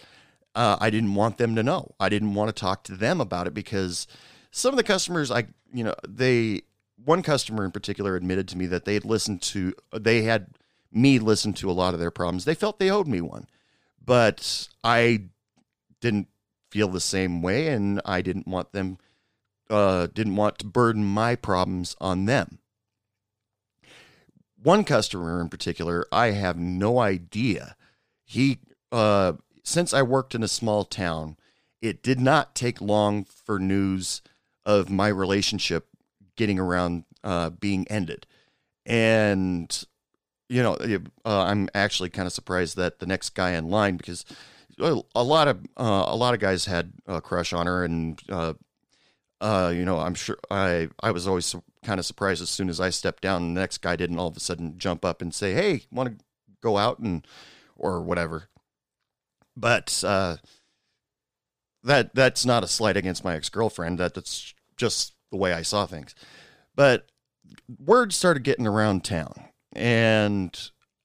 uh, 0.55 0.77
I 0.81 0.89
didn't 0.89 1.13
want 1.15 1.37
them 1.37 1.55
to 1.55 1.63
know. 1.63 1.93
I 1.99 2.09
didn't 2.09 2.33
want 2.33 2.49
to 2.49 2.59
talk 2.59 2.83
to 2.85 2.95
them 2.95 3.21
about 3.21 3.47
it 3.47 3.53
because 3.53 4.07
some 4.51 4.73
of 4.73 4.77
the 4.77 4.83
customers, 4.83 5.31
I, 5.31 5.45
you 5.71 5.83
know, 5.83 5.93
they, 6.07 6.63
one 7.03 7.21
customer 7.21 7.63
in 7.63 7.71
particular 7.71 8.15
admitted 8.15 8.47
to 8.49 8.57
me 8.57 8.65
that 8.67 8.85
they 8.85 8.95
had 8.95 9.05
listened 9.05 9.41
to, 9.43 9.73
they 9.93 10.23
had 10.23 10.47
me 10.91 11.19
listen 11.19 11.53
to 11.53 11.69
a 11.69 11.73
lot 11.73 11.93
of 11.93 11.99
their 11.99 12.11
problems. 12.11 12.45
They 12.45 12.55
felt 12.55 12.79
they 12.79 12.89
owed 12.89 13.07
me 13.07 13.21
one, 13.21 13.45
but 14.03 14.67
I 14.83 15.25
didn't 16.01 16.27
feel 16.71 16.87
the 16.87 16.99
same 16.99 17.41
way, 17.41 17.67
and 17.67 18.01
I 18.03 18.21
didn't 18.21 18.47
want 18.47 18.71
them, 18.71 18.97
uh, 19.69 20.07
didn't 20.07 20.35
want 20.35 20.57
to 20.59 20.65
burden 20.65 21.03
my 21.03 21.35
problems 21.35 21.95
on 21.99 22.25
them. 22.25 22.59
One 24.61 24.83
customer 24.83 25.39
in 25.39 25.49
particular, 25.49 26.05
I 26.11 26.31
have 26.31 26.57
no 26.57 26.99
idea. 26.99 27.75
He, 28.23 28.59
uh, 28.91 29.33
since 29.63 29.93
I 29.93 30.01
worked 30.01 30.35
in 30.35 30.43
a 30.43 30.47
small 30.47 30.83
town, 30.83 31.37
it 31.81 32.01
did 32.01 32.19
not 32.19 32.55
take 32.55 32.81
long 32.81 33.23
for 33.23 33.59
news 33.59 34.21
of 34.65 34.89
my 34.89 35.07
relationship 35.07 35.87
getting 36.35 36.59
around 36.59 37.05
uh, 37.23 37.51
being 37.51 37.87
ended. 37.87 38.25
And, 38.85 39.85
you 40.49 40.63
know, 40.63 40.75
uh, 41.25 41.43
I'm 41.43 41.69
actually 41.73 42.09
kind 42.09 42.25
of 42.25 42.33
surprised 42.33 42.77
that 42.77 42.99
the 42.99 43.05
next 43.05 43.29
guy 43.31 43.51
in 43.51 43.69
line, 43.69 43.97
because 43.97 44.25
a 44.79 45.23
lot 45.23 45.47
of 45.47 45.59
uh, 45.75 46.05
a 46.07 46.15
lot 46.15 46.33
of 46.33 46.39
guys 46.39 46.65
had 46.65 46.93
a 47.07 47.21
crush 47.21 47.51
on 47.51 47.65
her, 47.65 47.83
and 47.83 48.21
uh, 48.29 48.53
uh, 49.39 49.71
you 49.75 49.85
know, 49.85 49.99
I'm 49.99 50.15
sure 50.15 50.37
I 50.49 50.89
I 51.01 51.11
was 51.11 51.27
always 51.27 51.55
kind 51.83 51.99
of 51.99 52.05
surprised 52.05 52.41
as 52.41 52.49
soon 52.49 52.69
as 52.69 52.79
I 52.79 52.89
stepped 52.89 53.21
down, 53.21 53.53
the 53.53 53.59
next 53.59 53.79
guy 53.79 53.95
didn't 53.95 54.19
all 54.19 54.27
of 54.27 54.37
a 54.37 54.39
sudden 54.39 54.77
jump 54.77 55.05
up 55.05 55.21
and 55.21 55.33
say, 55.33 55.53
"Hey, 55.53 55.83
want 55.91 56.17
to 56.17 56.25
go 56.61 56.77
out 56.77 56.99
and 56.99 57.25
or 57.75 58.01
whatever." 58.01 58.49
But 59.55 60.03
uh, 60.05 60.37
that 61.83 62.15
that's 62.15 62.45
not 62.45 62.63
a 62.63 62.67
slight 62.67 62.97
against 62.97 63.23
my 63.23 63.35
ex 63.35 63.49
girlfriend. 63.49 63.99
That 63.99 64.15
that's 64.15 64.53
just 64.75 65.13
the 65.31 65.37
way 65.37 65.53
I 65.53 65.61
saw 65.61 65.85
things. 65.85 66.15
But 66.75 67.07
word 67.79 68.13
started 68.13 68.43
getting 68.43 68.67
around 68.67 69.03
town, 69.03 69.49
and 69.73 70.57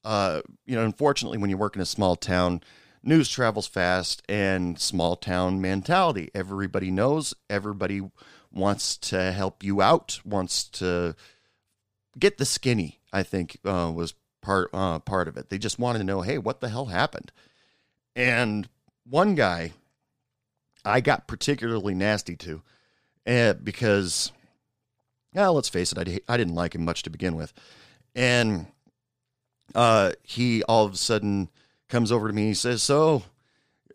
uh, 0.03 0.41
you 0.65 0.75
know, 0.75 0.83
unfortunately, 0.83 1.37
when 1.37 1.49
you 1.49 1.57
work 1.57 1.75
in 1.75 1.81
a 1.81 1.85
small 1.85 2.15
town, 2.15 2.61
news 3.03 3.29
travels 3.29 3.67
fast, 3.67 4.23
and 4.29 4.79
small 4.79 5.15
town 5.15 5.61
mentality. 5.61 6.31
Everybody 6.33 6.89
knows. 6.89 7.33
Everybody 7.49 8.01
wants 8.51 8.97
to 8.97 9.31
help 9.31 9.63
you 9.63 9.81
out. 9.81 10.19
Wants 10.25 10.63
to 10.65 11.15
get 12.17 12.37
the 12.37 12.45
skinny. 12.45 12.99
I 13.11 13.23
think 13.23 13.57
uh, 13.65 13.91
was 13.93 14.13
part 14.41 14.69
uh, 14.73 14.99
part 14.99 15.27
of 15.27 15.37
it. 15.37 15.49
They 15.49 15.57
just 15.57 15.79
wanted 15.79 15.99
to 15.99 16.05
know, 16.05 16.21
hey, 16.21 16.37
what 16.37 16.61
the 16.61 16.69
hell 16.69 16.85
happened? 16.85 17.31
And 18.15 18.69
one 19.05 19.35
guy 19.35 19.73
I 20.85 21.01
got 21.01 21.27
particularly 21.27 21.93
nasty 21.93 22.35
to 22.37 22.61
uh, 23.25 23.53
because, 23.53 24.31
yeah, 25.33 25.47
let's 25.47 25.69
face 25.69 25.91
it, 25.91 25.97
I, 25.97 26.33
I 26.33 26.37
didn't 26.37 26.55
like 26.55 26.75
him 26.75 26.85
much 26.85 27.03
to 27.03 27.09
begin 27.09 27.35
with. 27.35 27.53
And 28.15 28.67
uh, 29.73 30.11
he 30.23 30.63
all 30.63 30.85
of 30.85 30.93
a 30.93 30.97
sudden 30.97 31.49
comes 31.93 32.11
over 32.11 32.27
to 32.27 32.33
me. 32.33 32.47
He 32.47 32.53
says, 32.55 32.81
"So, 32.81 33.23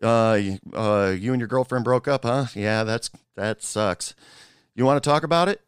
uh, 0.01 0.39
uh, 0.73 1.15
you 1.19 1.33
and 1.33 1.39
your 1.39 1.47
girlfriend 1.47 1.83
broke 1.83 2.07
up, 2.07 2.23
huh? 2.23 2.45
Yeah, 2.55 2.83
that's 2.85 3.11
that 3.35 3.61
sucks. 3.61 4.15
You 4.73 4.85
want 4.85 5.03
to 5.03 5.07
talk 5.07 5.23
about 5.23 5.49
it?" 5.49 5.61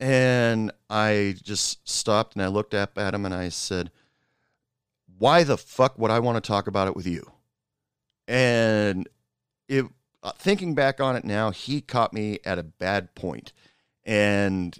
And 0.00 0.72
I 0.90 1.36
just 1.42 1.88
stopped 1.88 2.34
and 2.34 2.42
I 2.42 2.48
looked 2.48 2.74
up 2.74 2.98
at 2.98 3.14
him 3.14 3.24
and 3.24 3.32
I 3.32 3.50
said, 3.50 3.92
"Why 5.16 5.44
the 5.44 5.56
fuck 5.56 5.96
would 5.96 6.10
I 6.10 6.18
want 6.18 6.42
to 6.42 6.46
talk 6.46 6.66
about 6.66 6.88
it 6.88 6.96
with 6.96 7.06
you?" 7.06 7.30
And 8.26 9.08
it 9.68 9.86
uh, 10.24 10.32
thinking 10.32 10.74
back 10.74 11.00
on 11.00 11.14
it 11.14 11.24
now, 11.24 11.52
he 11.52 11.80
caught 11.80 12.12
me 12.12 12.40
at 12.44 12.58
a 12.58 12.64
bad. 12.64 13.10
And 14.04 14.76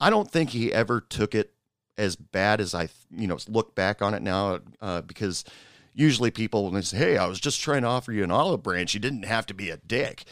I 0.00 0.08
don't 0.08 0.30
think 0.30 0.50
he 0.50 0.72
ever 0.72 1.00
took 1.00 1.34
it 1.34 1.52
as 1.98 2.16
bad 2.16 2.60
as 2.62 2.74
I, 2.74 2.88
you 3.10 3.26
know, 3.26 3.38
look 3.48 3.74
back 3.74 4.00
on 4.00 4.14
it 4.14 4.22
now, 4.22 4.60
uh, 4.80 5.02
because 5.02 5.44
usually 5.96 6.30
people, 6.30 6.64
when 6.64 6.74
they 6.74 6.82
say, 6.82 6.98
hey, 6.98 7.16
I 7.16 7.26
was 7.26 7.40
just 7.40 7.60
trying 7.60 7.82
to 7.82 7.88
offer 7.88 8.12
you 8.12 8.22
an 8.22 8.30
olive 8.30 8.62
branch, 8.62 8.92
you 8.92 9.00
didn't 9.00 9.24
have 9.24 9.46
to 9.46 9.54
be 9.54 9.70
a 9.70 9.78
dick. 9.78 10.24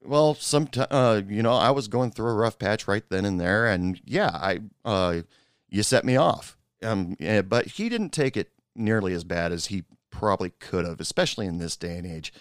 Well, 0.00 0.34
sometimes, 0.34 0.86
uh, 0.90 1.22
you 1.28 1.42
know, 1.42 1.52
I 1.52 1.72
was 1.72 1.88
going 1.88 2.12
through 2.12 2.30
a 2.30 2.34
rough 2.34 2.58
patch 2.58 2.86
right 2.86 3.02
then 3.08 3.24
and 3.24 3.40
there. 3.40 3.66
And 3.66 4.00
yeah, 4.04 4.30
I, 4.32 4.60
uh, 4.84 5.22
you 5.68 5.82
set 5.82 6.04
me 6.04 6.16
off. 6.16 6.56
Um, 6.82 7.16
yeah, 7.18 7.42
but 7.42 7.66
he 7.66 7.88
didn't 7.88 8.10
take 8.10 8.36
it 8.36 8.52
nearly 8.76 9.14
as 9.14 9.24
bad 9.24 9.50
as 9.50 9.66
he 9.66 9.82
probably 10.10 10.50
could 10.50 10.84
have, 10.84 11.00
especially 11.00 11.46
in 11.46 11.58
this 11.58 11.76
day 11.76 11.96
and 11.96 12.06
age. 12.06 12.32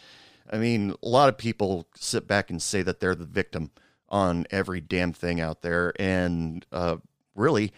I 0.52 0.58
mean, 0.58 0.94
a 1.02 1.08
lot 1.08 1.30
of 1.30 1.38
people 1.38 1.88
sit 1.96 2.28
back 2.28 2.52
and 2.52 2.62
say 2.62 2.84
that 2.84 3.00
they're 3.00 3.16
the 3.16 3.26
victim 3.26 3.72
on 4.10 4.46
every 4.52 4.80
damn 4.80 5.14
thing 5.14 5.42
out 5.42 5.64
there. 5.64 5.94
And 5.98 6.66
uh, 6.72 6.98
really, 7.34 7.72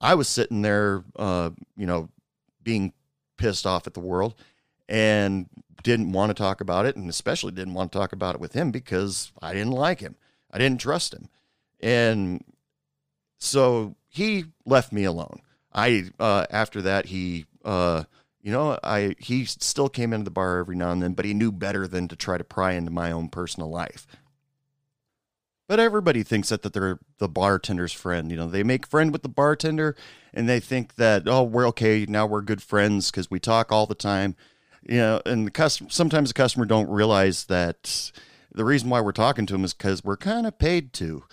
I 0.00 0.16
was 0.16 0.28
sitting 0.28 0.60
there, 0.60 1.04
uh, 1.16 1.50
you 1.76 1.86
know, 1.86 2.10
being 2.62 2.92
pissed 3.38 3.66
off 3.66 3.86
at 3.86 3.94
the 3.94 4.00
world 4.00 4.34
and 4.88 5.48
didn't 5.82 6.12
want 6.12 6.30
to 6.30 6.34
talk 6.34 6.60
about 6.60 6.84
it. 6.84 6.96
And 6.96 7.08
especially 7.08 7.52
didn't 7.52 7.74
want 7.74 7.90
to 7.92 7.98
talk 7.98 8.12
about 8.12 8.34
it 8.34 8.40
with 8.40 8.52
him 8.52 8.70
because 8.70 9.32
I 9.40 9.54
didn't 9.54 9.72
like 9.72 10.00
him. 10.00 10.16
I 10.50 10.58
didn't 10.58 10.80
trust 10.80 11.14
him. 11.14 11.28
And 11.80 12.44
so 13.38 13.96
he 14.08 14.44
left 14.66 14.92
me 14.92 15.04
alone. 15.04 15.40
I, 15.72 16.10
uh, 16.18 16.46
after 16.50 16.82
that, 16.82 17.06
he, 17.06 17.46
uh, 17.64 18.04
you 18.40 18.52
know, 18.52 18.78
I 18.82 19.14
he 19.18 19.44
still 19.44 19.88
came 19.88 20.12
into 20.12 20.24
the 20.24 20.30
bar 20.30 20.58
every 20.58 20.76
now 20.76 20.90
and 20.90 21.02
then, 21.02 21.12
but 21.12 21.24
he 21.24 21.34
knew 21.34 21.52
better 21.52 21.86
than 21.86 22.08
to 22.08 22.16
try 22.16 22.38
to 22.38 22.44
pry 22.44 22.72
into 22.72 22.90
my 22.90 23.12
own 23.12 23.28
personal 23.28 23.68
life. 23.68 24.06
But 25.68 25.78
everybody 25.78 26.22
thinks 26.22 26.48
that, 26.48 26.62
that 26.62 26.72
they're 26.72 26.98
the 27.18 27.28
bartender's 27.28 27.92
friend. 27.92 28.30
You 28.30 28.38
know, 28.38 28.48
they 28.48 28.62
make 28.62 28.86
friend 28.86 29.12
with 29.12 29.22
the 29.22 29.28
bartender 29.28 29.94
and 30.32 30.48
they 30.48 30.60
think 30.60 30.94
that, 30.96 31.24
oh, 31.26 31.42
we're 31.42 31.68
okay. 31.68 32.06
Now 32.06 32.26
we're 32.26 32.40
good 32.40 32.62
friends 32.62 33.10
because 33.10 33.30
we 33.30 33.38
talk 33.38 33.70
all 33.70 33.86
the 33.86 33.94
time. 33.94 34.34
You 34.82 34.96
know, 34.96 35.22
and 35.26 35.46
the 35.46 35.50
customer, 35.50 35.90
sometimes 35.90 36.30
the 36.30 36.34
customer 36.34 36.64
don't 36.64 36.88
realize 36.88 37.44
that 37.44 38.10
the 38.50 38.64
reason 38.64 38.88
why 38.88 39.02
we're 39.02 39.12
talking 39.12 39.44
to 39.44 39.52
them 39.52 39.64
is 39.64 39.74
because 39.74 40.02
we're 40.02 40.16
kind 40.16 40.46
of 40.46 40.58
paid 40.58 40.94
to. 40.94 41.24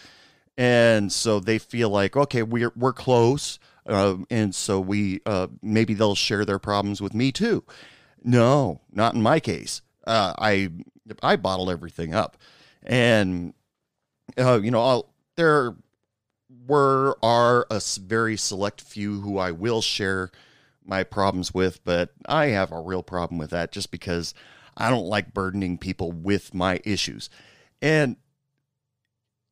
And 0.58 1.14
so 1.14 1.40
they 1.40 1.58
feel 1.58 1.90
like, 1.90 2.18
okay, 2.18 2.44
we're, 2.44 2.74
we're 2.76 2.94
close. 2.94 3.58
Uh, 3.88 4.18
and 4.30 4.54
so 4.54 4.80
we 4.80 5.22
uh, 5.26 5.48
maybe 5.62 5.94
they'll 5.94 6.16
share 6.16 6.44
their 6.44 6.60
problems 6.60 7.02
with 7.02 7.14
me 7.14 7.32
too. 7.32 7.64
No, 8.24 8.82
not 8.92 9.14
in 9.14 9.22
my 9.22 9.40
case. 9.40 9.82
Uh, 10.06 10.34
I 10.40 10.70
I 11.22 11.36
bottle 11.36 11.70
everything 11.70 12.14
up, 12.14 12.38
and 12.84 13.54
uh, 14.38 14.60
you 14.62 14.72
know 14.72 14.82
I'll, 14.82 15.14
there 15.36 15.76
were 16.68 17.18
are 17.22 17.68
a 17.70 17.82
very 18.00 18.38
select 18.38 18.82
few 18.82 19.22
who 19.22 19.38
I 19.38 19.52
will 19.52 19.82
share 19.82 20.32
my 20.84 21.04
problems 21.04 21.54
with, 21.54 21.84
but 21.84 22.12
I 22.28 22.48
have 22.48 22.72
a 22.72 22.82
real 22.82 23.04
problem 23.04 23.38
with 23.38 23.50
that 23.52 23.72
just 23.72 23.92
because 23.92 24.34
I 24.78 24.90
don't 24.90 25.08
like 25.08 25.34
burdening 25.34 25.78
people 25.78 26.12
with 26.12 26.54
my 26.54 26.80
issues. 26.84 27.30
And 27.82 28.18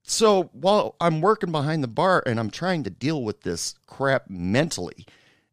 so 0.03 0.49
while 0.53 0.95
I'm 0.99 1.21
working 1.21 1.51
behind 1.51 1.83
the 1.83 1.87
bar 1.87 2.23
and 2.25 2.39
I'm 2.39 2.49
trying 2.49 2.83
to 2.83 2.89
deal 2.89 3.23
with 3.23 3.41
this 3.41 3.75
crap 3.87 4.29
mentally, 4.29 5.05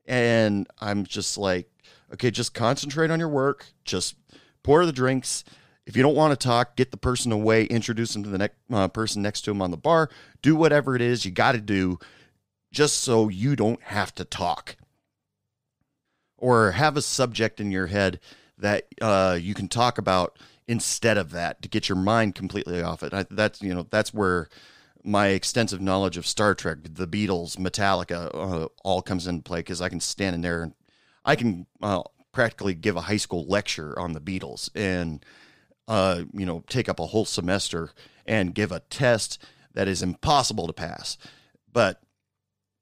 and 0.07 0.67
I'm 0.81 1.05
just 1.05 1.39
like, 1.39 1.71
okay, 2.13 2.31
just 2.31 2.53
concentrate 2.53 3.11
on 3.11 3.21
your 3.21 3.29
work, 3.29 3.67
just 3.85 4.17
pour 4.63 4.85
the 4.85 4.93
drinks. 4.93 5.45
If 5.91 5.97
you 5.97 6.05
don't 6.05 6.15
want 6.15 6.31
to 6.39 6.47
talk, 6.47 6.77
get 6.77 6.93
the 6.93 6.97
person 6.97 7.33
away, 7.33 7.65
introduce 7.65 8.13
them 8.13 8.23
to 8.23 8.29
the 8.29 8.39
next 8.39 8.55
uh, 8.71 8.87
person 8.87 9.23
next 9.23 9.41
to 9.41 9.51
him 9.51 9.61
on 9.61 9.73
the 9.73 9.77
bar, 9.77 10.09
do 10.41 10.55
whatever 10.55 10.95
it 10.95 11.03
is 11.03 11.25
you 11.25 11.33
got 11.33 11.53
to 11.53 11.61
do 11.61 11.99
just 12.71 12.99
so 12.99 13.29
you 13.29 13.57
don't 13.57 13.83
have 13.83 14.15
to 14.15 14.25
talk. 14.25 14.77
Or 16.39 16.71
have 16.71 16.97
a 16.97 17.03
subject 17.03 17.59
in 17.59 17.73
your 17.73 17.89
head 17.89 18.21
that 18.57 18.87
uh, 19.03 19.37
you 19.41 19.53
can 19.53 19.67
talk 19.67 19.99
about 19.99 20.39
instead 20.69 21.19
of 21.19 21.33
that 21.33 21.61
to 21.63 21.69
get 21.69 21.89
your 21.89 21.99
mind 21.99 22.37
completely 22.37 22.81
off 22.81 23.03
it. 23.03 23.13
I, 23.13 23.27
that's 23.29 23.61
you 23.61 23.75
know 23.75 23.85
that's 23.91 24.15
where 24.15 24.49
my 25.03 25.29
extensive 25.29 25.81
knowledge 25.81 26.17
of 26.17 26.25
Star 26.25 26.55
Trek, 26.55 26.79
the 26.85 27.09
Beatles, 27.09 27.57
Metallica, 27.57 28.31
uh, 28.33 28.69
all 28.85 29.03
comes 29.03 29.27
into 29.27 29.43
play 29.43 29.59
because 29.59 29.81
I 29.81 29.89
can 29.89 29.99
stand 29.99 30.37
in 30.37 30.43
there 30.43 30.63
and 30.63 30.73
I 31.25 31.35
can 31.35 31.67
uh, 31.83 32.05
practically 32.31 32.75
give 32.75 32.95
a 32.95 33.01
high 33.01 33.17
school 33.17 33.45
lecture 33.49 33.99
on 33.99 34.13
the 34.13 34.21
Beatles 34.21 34.71
and 34.77 35.25
uh, 35.91 36.23
you 36.33 36.47
know 36.47 36.63
take 36.69 36.89
up 36.89 37.01
a 37.01 37.07
whole 37.07 37.25
semester 37.25 37.91
and 38.25 38.55
give 38.55 38.71
a 38.71 38.79
test 38.79 39.43
that 39.75 39.89
is 39.89 40.03
impossible 40.03 40.69
to 40.69 40.73
pass. 40.73 41.19
But 41.71 42.01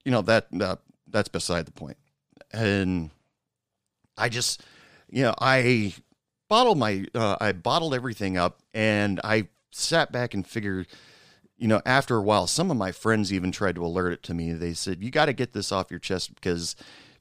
you 0.04 0.12
know 0.12 0.20
that 0.22 0.48
that's 1.08 1.30
beside 1.30 1.66
the 1.66 1.72
point. 1.72 1.96
And 2.52 3.10
I 4.18 4.28
just 4.28 4.62
you 5.08 5.22
know 5.22 5.34
I 5.40 5.94
bottled 6.50 6.76
my 6.76 7.06
uh, 7.14 7.36
I 7.40 7.52
bottled 7.52 7.94
everything 7.94 8.36
up 8.36 8.60
and 8.74 9.20
I 9.24 9.48
sat 9.70 10.12
back 10.12 10.34
and 10.34 10.46
figured 10.46 10.86
you 11.56 11.66
know 11.66 11.80
after 11.86 12.16
a 12.16 12.22
while 12.22 12.46
some 12.46 12.70
of 12.70 12.76
my 12.76 12.92
friends 12.92 13.32
even 13.32 13.52
tried 13.52 13.76
to 13.76 13.84
alert 13.84 14.12
it 14.12 14.22
to 14.24 14.34
me 14.34 14.52
they 14.52 14.72
said 14.72 15.02
you 15.02 15.10
got 15.10 15.26
to 15.26 15.32
get 15.32 15.52
this 15.52 15.72
off 15.72 15.90
your 15.90 16.00
chest 16.00 16.34
because 16.34 16.74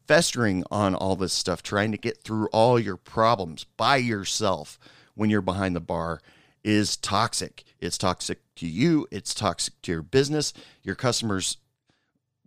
festering 0.07 0.63
on 0.71 0.95
all 0.95 1.15
this 1.15 1.33
stuff 1.33 1.61
trying 1.61 1.91
to 1.91 1.97
get 1.97 2.23
through 2.23 2.47
all 2.47 2.79
your 2.79 2.95
problems 2.95 3.65
by 3.75 3.97
yourself 3.97 4.79
when 5.17 5.29
you're 5.29 5.41
behind 5.41 5.75
the 5.75 5.81
bar 5.81 6.21
is 6.63 6.97
toxic 6.97 7.63
it's 7.79 7.97
toxic 7.97 8.39
to 8.55 8.67
you 8.67 9.07
it's 9.11 9.33
toxic 9.33 9.73
to 9.81 9.91
your 9.91 10.01
business 10.01 10.53
your 10.83 10.95
customers 10.95 11.57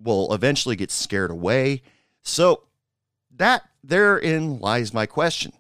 will 0.03 0.33
eventually 0.33 0.77
get 0.77 0.91
scared 0.91 1.31
away 1.31 1.83
so 2.23 2.65
that 3.37 3.63
therein 3.85 4.59
lies 4.59 4.93
my 4.95 5.07
question 5.07 5.53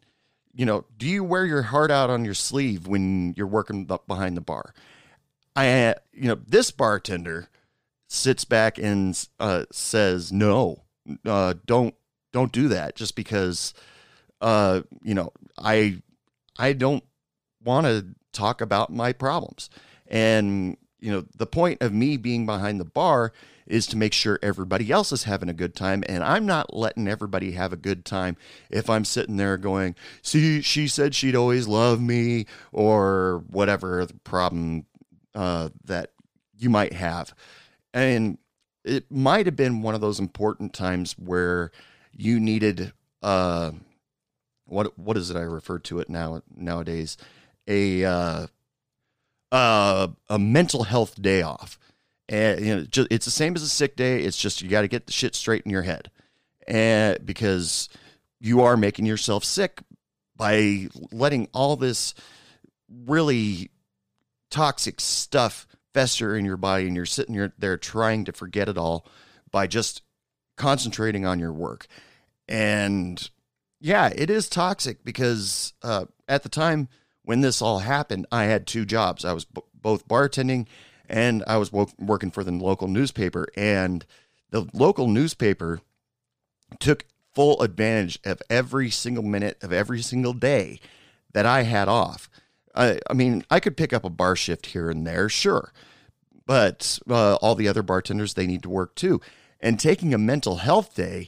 you 0.54 0.66
know, 0.66 0.84
do 0.98 1.06
you 1.06 1.22
wear 1.22 1.44
your 1.44 1.62
heart 1.62 1.90
out 1.90 2.10
on 2.10 2.24
your 2.24 2.34
sleeve 2.34 2.86
when 2.86 3.34
you're 3.36 3.46
working 3.46 3.88
behind 4.06 4.36
the 4.36 4.40
bar? 4.40 4.74
I, 5.54 5.94
you 6.12 6.28
know, 6.28 6.38
this 6.46 6.70
bartender 6.70 7.48
sits 8.08 8.44
back 8.44 8.78
and 8.78 9.28
uh, 9.38 9.66
says, 9.70 10.32
"No, 10.32 10.82
uh, 11.24 11.54
don't 11.66 11.94
don't 12.32 12.52
do 12.52 12.68
that." 12.68 12.96
Just 12.96 13.16
because, 13.16 13.74
uh, 14.40 14.82
you 15.02 15.14
know, 15.14 15.32
I 15.58 16.02
I 16.60 16.74
don't 16.74 17.04
want 17.64 17.86
to 17.86 18.06
talk 18.32 18.60
about 18.60 18.92
my 18.92 19.12
problems, 19.12 19.70
and 20.06 20.76
you 21.00 21.10
know, 21.10 21.24
the 21.34 21.46
point 21.46 21.82
of 21.82 21.92
me 21.92 22.16
being 22.16 22.46
behind 22.46 22.78
the 22.78 22.84
bar 22.84 23.32
is 23.66 23.86
to 23.86 23.96
make 23.96 24.12
sure 24.12 24.38
everybody 24.42 24.90
else 24.90 25.12
is 25.12 25.24
having 25.24 25.48
a 25.48 25.54
good 25.54 25.74
time. 25.74 26.02
And 26.08 26.22
I'm 26.24 26.44
not 26.44 26.74
letting 26.74 27.08
everybody 27.08 27.52
have 27.52 27.72
a 27.72 27.76
good 27.76 28.04
time 28.04 28.36
if 28.68 28.90
I'm 28.90 29.04
sitting 29.04 29.36
there 29.36 29.56
going, 29.56 29.94
see, 30.22 30.60
she 30.60 30.88
said 30.88 31.14
she'd 31.14 31.36
always 31.36 31.68
love 31.68 32.00
me, 32.00 32.46
or 32.72 33.44
whatever 33.48 34.04
the 34.04 34.14
problem 34.24 34.86
uh, 35.34 35.70
that 35.84 36.10
you 36.58 36.68
might 36.68 36.92
have. 36.92 37.32
And 37.94 38.38
it 38.84 39.10
might 39.10 39.46
have 39.46 39.56
been 39.56 39.82
one 39.82 39.94
of 39.94 40.00
those 40.00 40.18
important 40.18 40.72
times 40.72 41.12
where 41.18 41.70
you 42.12 42.40
needed 42.40 42.92
uh, 43.22 43.70
what 44.70 44.98
what 44.98 45.16
is 45.16 45.30
it 45.30 45.36
I 45.36 45.42
refer 45.42 45.78
to 45.80 45.98
it 46.00 46.08
now 46.08 46.42
nowadays? 46.54 47.16
A 47.66 48.04
uh, 48.04 48.46
uh, 49.52 50.08
a 50.28 50.38
mental 50.38 50.84
health 50.84 51.20
day 51.20 51.42
off. 51.42 51.78
And 52.28 52.64
you 52.64 52.76
know 52.76 52.82
just, 52.84 53.08
it's 53.10 53.24
the 53.24 53.30
same 53.30 53.56
as 53.56 53.62
a 53.62 53.68
sick 53.68 53.96
day. 53.96 54.22
It's 54.22 54.36
just 54.36 54.62
you 54.62 54.68
got 54.68 54.82
to 54.82 54.88
get 54.88 55.06
the 55.06 55.12
shit 55.12 55.34
straight 55.34 55.62
in 55.64 55.70
your 55.70 55.82
head. 55.82 56.10
And 56.66 57.24
because 57.24 57.88
you 58.40 58.62
are 58.62 58.76
making 58.76 59.06
yourself 59.06 59.44
sick 59.44 59.80
by 60.36 60.88
letting 61.10 61.48
all 61.52 61.76
this 61.76 62.14
really 62.88 63.70
toxic 64.50 65.00
stuff 65.00 65.66
fester 65.92 66.36
in 66.36 66.44
your 66.44 66.56
body 66.56 66.86
and 66.86 66.94
you're 66.94 67.06
sitting 67.06 67.50
there 67.58 67.76
trying 67.76 68.24
to 68.24 68.32
forget 68.32 68.68
it 68.68 68.78
all 68.78 69.06
by 69.50 69.66
just 69.66 70.02
concentrating 70.56 71.26
on 71.26 71.40
your 71.40 71.52
work. 71.52 71.86
And 72.48 73.28
yeah 73.80 74.10
it 74.14 74.30
is 74.30 74.48
toxic 74.48 75.04
because 75.04 75.72
uh, 75.82 76.04
at 76.28 76.42
the 76.42 76.48
time 76.48 76.88
when 77.22 77.40
this 77.40 77.60
all 77.62 77.80
happened 77.80 78.26
i 78.30 78.44
had 78.44 78.66
two 78.66 78.84
jobs 78.84 79.24
i 79.24 79.32
was 79.32 79.44
b- 79.44 79.62
both 79.74 80.06
bartending 80.06 80.66
and 81.10 81.42
I 81.46 81.56
was 81.56 81.72
working 81.72 82.30
for 82.30 82.44
the 82.44 82.52
local 82.52 82.86
newspaper, 82.86 83.48
and 83.56 84.06
the 84.50 84.68
local 84.72 85.08
newspaper 85.08 85.80
took 86.78 87.04
full 87.34 87.60
advantage 87.62 88.20
of 88.24 88.40
every 88.48 88.90
single 88.90 89.24
minute 89.24 89.58
of 89.60 89.72
every 89.72 90.02
single 90.02 90.32
day 90.32 90.78
that 91.32 91.46
I 91.46 91.64
had 91.64 91.88
off. 91.88 92.30
I, 92.76 93.00
I 93.10 93.14
mean, 93.14 93.44
I 93.50 93.58
could 93.58 93.76
pick 93.76 93.92
up 93.92 94.04
a 94.04 94.10
bar 94.10 94.36
shift 94.36 94.66
here 94.66 94.88
and 94.88 95.04
there, 95.04 95.28
sure, 95.28 95.72
but 96.46 97.00
uh, 97.10 97.34
all 97.36 97.56
the 97.56 97.68
other 97.68 97.82
bartenders 97.82 98.34
they 98.34 98.46
need 98.46 98.62
to 98.62 98.70
work 98.70 98.94
too. 98.94 99.20
And 99.58 99.80
taking 99.80 100.14
a 100.14 100.18
mental 100.18 100.56
health 100.56 100.94
day 100.94 101.26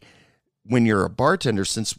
when 0.64 0.86
you're 0.86 1.04
a 1.04 1.10
bartender, 1.10 1.64
since 1.64 1.96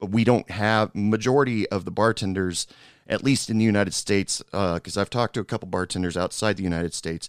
we 0.00 0.24
don't 0.24 0.50
have 0.50 0.94
majority 0.94 1.68
of 1.68 1.84
the 1.84 1.90
bartenders 1.90 2.66
at 3.08 3.24
least 3.24 3.48
in 3.48 3.58
the 3.58 3.64
United 3.64 3.94
States, 3.94 4.42
because 4.52 4.96
uh, 4.96 5.00
I've 5.00 5.10
talked 5.10 5.34
to 5.34 5.40
a 5.40 5.44
couple 5.44 5.68
bartenders 5.68 6.16
outside 6.16 6.56
the 6.56 6.62
United 6.62 6.92
States. 6.92 7.28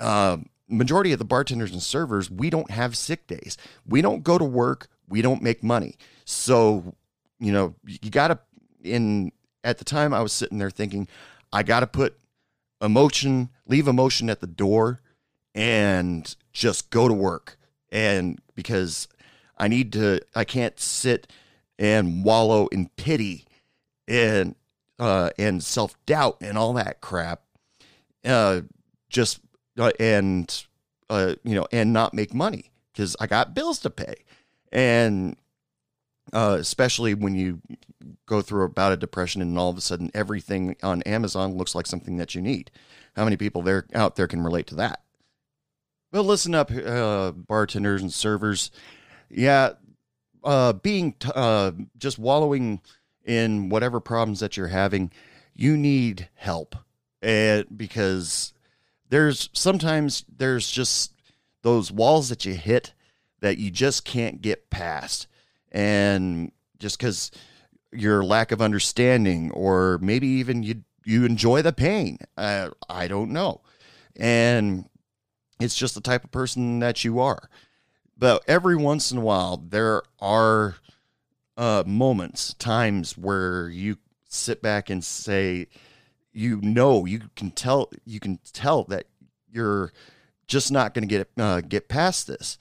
Uh, 0.00 0.38
majority 0.68 1.12
of 1.12 1.18
the 1.18 1.24
bartenders 1.24 1.70
and 1.70 1.82
servers, 1.82 2.30
we 2.30 2.50
don't 2.50 2.70
have 2.70 2.96
sick 2.96 3.26
days. 3.26 3.56
We 3.86 4.02
don't 4.02 4.24
go 4.24 4.38
to 4.38 4.44
work. 4.44 4.88
We 5.08 5.22
don't 5.22 5.42
make 5.42 5.62
money. 5.62 5.96
So, 6.24 6.94
you 7.38 7.52
know, 7.52 7.74
you 7.86 8.10
got 8.10 8.28
to, 8.28 8.38
in, 8.82 9.30
at 9.62 9.78
the 9.78 9.84
time 9.84 10.12
I 10.12 10.20
was 10.20 10.32
sitting 10.32 10.58
there 10.58 10.70
thinking, 10.70 11.06
I 11.52 11.62
got 11.62 11.80
to 11.80 11.86
put 11.86 12.18
emotion, 12.80 13.50
leave 13.66 13.86
emotion 13.86 14.28
at 14.28 14.40
the 14.40 14.46
door 14.46 15.00
and 15.54 16.34
just 16.52 16.90
go 16.90 17.06
to 17.06 17.14
work. 17.14 17.56
And 17.92 18.40
because 18.56 19.06
I 19.58 19.68
need 19.68 19.92
to, 19.92 20.22
I 20.34 20.44
can't 20.44 20.80
sit 20.80 21.30
and 21.78 22.24
wallow 22.24 22.66
in 22.68 22.88
pity 22.96 23.46
and 24.08 24.54
uh, 24.98 25.30
and 25.38 25.62
self 25.62 25.96
doubt 26.06 26.36
and 26.40 26.56
all 26.56 26.72
that 26.74 27.00
crap, 27.00 27.42
uh, 28.24 28.60
just 29.08 29.40
uh, 29.78 29.90
and 29.98 30.64
uh, 31.10 31.34
you 31.44 31.54
know, 31.54 31.66
and 31.72 31.92
not 31.92 32.14
make 32.14 32.34
money 32.34 32.70
because 32.92 33.16
I 33.20 33.26
got 33.26 33.54
bills 33.54 33.78
to 33.80 33.90
pay, 33.90 34.24
and 34.70 35.36
uh, 36.32 36.56
especially 36.58 37.14
when 37.14 37.34
you 37.34 37.60
go 38.26 38.42
through 38.42 38.64
about 38.64 38.92
a 38.92 38.96
depression 38.96 39.42
and 39.42 39.58
all 39.58 39.70
of 39.70 39.76
a 39.76 39.80
sudden 39.80 40.10
everything 40.14 40.76
on 40.82 41.02
Amazon 41.02 41.54
looks 41.54 41.74
like 41.74 41.86
something 41.86 42.16
that 42.16 42.34
you 42.34 42.40
need. 42.40 42.70
How 43.14 43.24
many 43.24 43.36
people 43.36 43.62
there 43.62 43.86
out 43.94 44.16
there 44.16 44.26
can 44.26 44.42
relate 44.42 44.66
to 44.68 44.74
that? 44.76 45.02
Well, 46.12 46.24
listen 46.24 46.54
up, 46.54 46.70
uh, 46.70 47.32
bartenders 47.32 48.02
and 48.02 48.12
servers. 48.12 48.70
Yeah, 49.30 49.72
uh, 50.44 50.72
being 50.74 51.12
t- 51.14 51.30
uh, 51.34 51.72
just 51.98 52.18
wallowing 52.18 52.80
in 53.24 53.68
whatever 53.68 54.00
problems 54.00 54.40
that 54.40 54.56
you're 54.56 54.68
having, 54.68 55.12
you 55.54 55.76
need 55.76 56.28
help. 56.34 56.74
And 57.20 57.66
because 57.76 58.52
there's 59.08 59.48
sometimes 59.52 60.24
there's 60.36 60.70
just 60.70 61.14
those 61.62 61.92
walls 61.92 62.28
that 62.28 62.44
you 62.44 62.54
hit 62.54 62.92
that 63.40 63.58
you 63.58 63.70
just 63.70 64.04
can't 64.04 64.40
get 64.40 64.70
past. 64.70 65.26
And 65.70 66.52
just 66.78 66.98
because 66.98 67.30
your 67.92 68.24
lack 68.24 68.52
of 68.52 68.62
understanding, 68.62 69.50
or 69.52 69.98
maybe 70.02 70.26
even 70.26 70.62
you 70.62 70.82
you 71.04 71.24
enjoy 71.24 71.62
the 71.62 71.72
pain. 71.72 72.18
Uh, 72.36 72.70
I 72.88 73.08
don't 73.08 73.30
know. 73.30 73.60
And 74.16 74.88
it's 75.60 75.76
just 75.76 75.94
the 75.94 76.00
type 76.00 76.24
of 76.24 76.30
person 76.30 76.78
that 76.80 77.04
you 77.04 77.18
are. 77.20 77.48
But 78.22 78.44
every 78.46 78.76
once 78.76 79.10
in 79.10 79.18
a 79.18 79.20
while, 79.20 79.56
there 79.56 80.04
are 80.20 80.76
uh, 81.56 81.82
moments, 81.84 82.54
times 82.54 83.18
where 83.18 83.68
you 83.68 83.98
sit 84.28 84.62
back 84.62 84.90
and 84.90 85.02
say, 85.02 85.66
you 86.32 86.60
know, 86.60 87.04
you 87.04 87.22
can 87.34 87.50
tell, 87.50 87.90
you 88.04 88.20
can 88.20 88.38
tell 88.52 88.84
that 88.84 89.06
you're 89.50 89.92
just 90.46 90.70
not 90.70 90.94
going 90.94 91.02
to 91.02 91.08
get 91.08 91.30
uh, 91.36 91.62
get 91.62 91.88
past 91.88 92.28
this, 92.28 92.58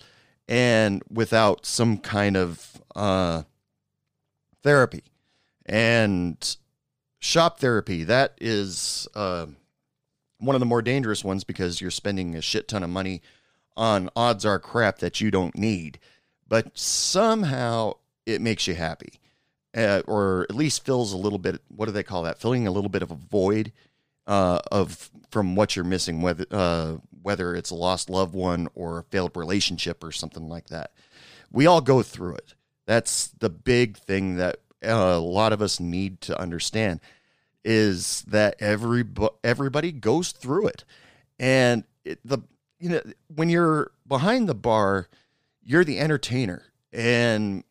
and 0.47 1.03
without 1.11 1.67
some 1.67 1.99
kind 1.99 2.35
of 2.35 2.81
uh, 2.95 3.43
therapy. 4.63 5.03
And 5.67 6.57
shop 7.19 7.59
therapy, 7.59 8.03
that 8.05 8.33
is 8.41 9.07
uh, 9.13 9.45
one 10.39 10.55
of 10.55 10.59
the 10.59 10.65
more 10.65 10.81
dangerous 10.81 11.23
ones 11.23 11.43
because 11.43 11.81
you're 11.81 11.91
spending 11.91 12.35
a 12.35 12.41
shit 12.41 12.67
ton 12.67 12.81
of 12.81 12.89
money 12.89 13.21
on 13.75 14.09
odds 14.15 14.45
are 14.45 14.59
crap 14.59 14.99
that 14.99 15.21
you 15.21 15.31
don't 15.31 15.57
need. 15.57 15.99
But 16.47 16.77
somehow 16.77 17.93
it 18.25 18.41
makes 18.41 18.67
you 18.67 18.75
happy, 18.75 19.19
uh, 19.75 20.01
or 20.05 20.45
at 20.49 20.55
least 20.55 20.85
fills 20.85 21.13
a 21.13 21.17
little 21.17 21.39
bit. 21.39 21.61
What 21.69 21.85
do 21.85 21.91
they 21.91 22.03
call 22.03 22.23
that? 22.23 22.39
Filling 22.39 22.67
a 22.67 22.71
little 22.71 22.89
bit 22.89 23.03
of 23.03 23.11
a 23.11 23.15
void 23.15 23.71
uh, 24.27 24.59
of 24.71 25.09
from 25.29 25.55
what 25.55 25.75
you're 25.75 25.85
missing, 25.85 26.21
whether 26.21 26.45
uh, 26.51 26.97
whether 27.21 27.55
it's 27.55 27.69
a 27.69 27.75
lost 27.75 28.09
loved 28.09 28.33
one 28.33 28.67
or 28.75 28.99
a 28.99 29.03
failed 29.03 29.35
relationship 29.35 30.03
or 30.03 30.11
something 30.11 30.49
like 30.49 30.67
that. 30.67 30.91
We 31.51 31.65
all 31.65 31.81
go 31.81 32.01
through 32.01 32.35
it. 32.35 32.53
That's 32.85 33.27
the 33.27 33.49
big 33.49 33.97
thing 33.97 34.37
that 34.37 34.57
uh, 34.83 34.89
a 34.89 35.19
lot 35.19 35.53
of 35.53 35.61
us 35.61 35.79
need 35.79 36.21
to 36.21 36.39
understand 36.39 36.99
is 37.63 38.23
that 38.23 38.55
every 38.59 39.05
everybody 39.43 39.91
goes 39.91 40.31
through 40.31 40.67
it, 40.67 40.83
and 41.39 41.83
it, 42.03 42.19
the 42.25 42.39
you 42.81 42.89
know 42.89 43.01
when 43.33 43.49
you're 43.49 43.91
behind 44.07 44.49
the 44.49 44.55
bar, 44.55 45.07
you're 45.63 45.85
the 45.85 45.99
entertainer, 45.99 46.63
and 46.91 47.63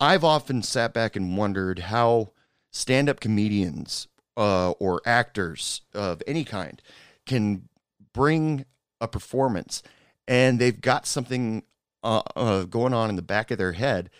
I've 0.00 0.24
often 0.24 0.62
sat 0.62 0.92
back 0.92 1.16
and 1.16 1.36
wondered 1.36 1.78
how 1.78 2.32
stand 2.70 3.08
up 3.08 3.20
comedians 3.20 4.08
uh, 4.36 4.72
or 4.72 5.00
actors 5.06 5.82
of 5.94 6.22
any 6.26 6.44
kind 6.44 6.82
can 7.26 7.68
bring 8.12 8.64
a 9.00 9.08
performance 9.08 9.82
and 10.26 10.58
they've 10.58 10.80
got 10.80 11.06
something 11.06 11.62
uh, 12.02 12.22
uh, 12.36 12.64
going 12.64 12.94
on 12.94 13.10
in 13.10 13.16
the 13.16 13.22
back 13.22 13.50
of 13.50 13.58
their 13.58 13.72
head 13.72 14.10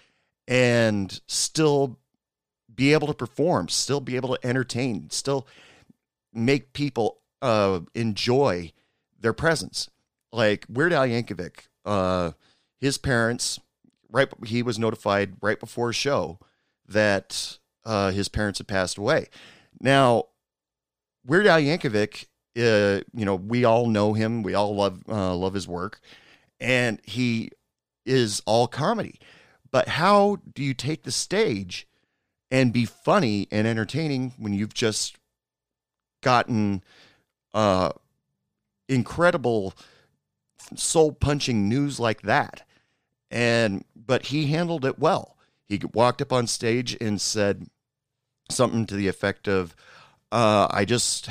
and 0.47 1.21
still 1.27 1.99
be 2.75 2.93
able 2.93 3.07
to 3.07 3.15
perform, 3.15 3.69
still 3.69 4.01
be 4.01 4.17
able 4.17 4.35
to 4.35 4.47
entertain, 4.47 5.09
still 5.11 5.47
make 6.33 6.73
people 6.73 7.19
uh, 7.43 7.81
enjoy 7.95 8.73
their 9.21 9.33
presence. 9.33 9.89
Like 10.33 10.65
Weird 10.69 10.93
Al 10.93 11.07
Yankovic, 11.07 11.69
uh, 11.85 12.33
his 12.81 12.99
parents 12.99 13.59
right 14.13 14.29
he 14.47 14.63
was 14.63 14.79
notified 14.79 15.35
right 15.41 15.59
before 15.59 15.91
a 15.91 15.95
show 15.95 16.39
that 16.87 17.59
uh, 17.85 18.11
his 18.11 18.29
parents 18.29 18.59
had 18.59 18.69
passed 18.69 18.99
away. 18.99 19.27
Now, 19.81 20.25
Weird 21.27 21.47
Al 21.47 21.61
Yankovic, 21.61 22.27
uh, 22.57 23.03
you 23.15 23.25
know, 23.25 23.37
we 23.37 23.65
all 23.65 23.87
know 23.87 24.13
him. 24.13 24.43
We 24.43 24.55
all 24.55 24.75
love 24.75 25.03
uh, 25.09 25.35
love 25.35 25.55
his 25.55 25.69
work, 25.69 26.01
and 26.61 27.01
he 27.05 27.51
is 28.07 28.43
all 28.47 28.67
comedy. 28.67 29.19
But 29.71 29.89
how 29.89 30.39
do 30.55 30.63
you 30.63 30.75
take 30.75 31.05
the 31.05 31.13
stage 31.13 31.87
and 32.51 32.73
be 32.73 32.85
funny 32.85 33.47
and 33.51 33.67
entertaining 33.67 34.35
when 34.37 34.53
you've 34.53 34.75
just 34.75 35.17
gotten 36.23 36.83
uh, 37.55 37.91
incredible 38.89 39.75
soul 40.77 41.13
punching 41.13 41.69
news 41.69 41.99
like 42.01 42.23
that. 42.23 42.67
And 43.31 43.85
but 43.95 44.27
he 44.27 44.47
handled 44.47 44.85
it 44.85 44.99
well. 44.99 45.37
He 45.67 45.81
walked 45.93 46.21
up 46.21 46.33
on 46.33 46.47
stage 46.47 46.97
and 47.01 47.21
said 47.21 47.69
something 48.51 48.87
to 48.87 48.97
the 48.97 49.07
effect 49.09 49.47
of, 49.47 49.77
uh, 50.33 50.67
"I 50.71 50.85
just 50.85 51.29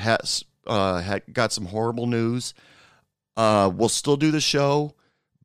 uh, 0.65 1.01
had 1.01 1.23
got 1.33 1.51
some 1.51 1.65
horrible 1.65 2.07
news. 2.07 2.53
Uh, 3.35 3.69
we'll 3.73 3.89
still 3.89 4.17
do 4.17 4.31
the 4.31 4.41
show, 4.41 4.93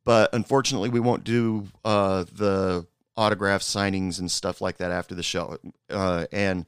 but 0.04 0.32
unfortunately, 0.32 0.88
we 0.90 1.00
won't 1.00 1.24
do 1.24 1.66
uh, 1.84 2.24
the 2.32 2.86
autograph 3.16 3.62
signings 3.62 4.18
and 4.18 4.30
stuff 4.30 4.60
like 4.60 4.76
that 4.78 4.92
after 4.92 5.14
the 5.14 5.22
show." 5.24 5.58
Uh, 5.90 6.26
and 6.30 6.66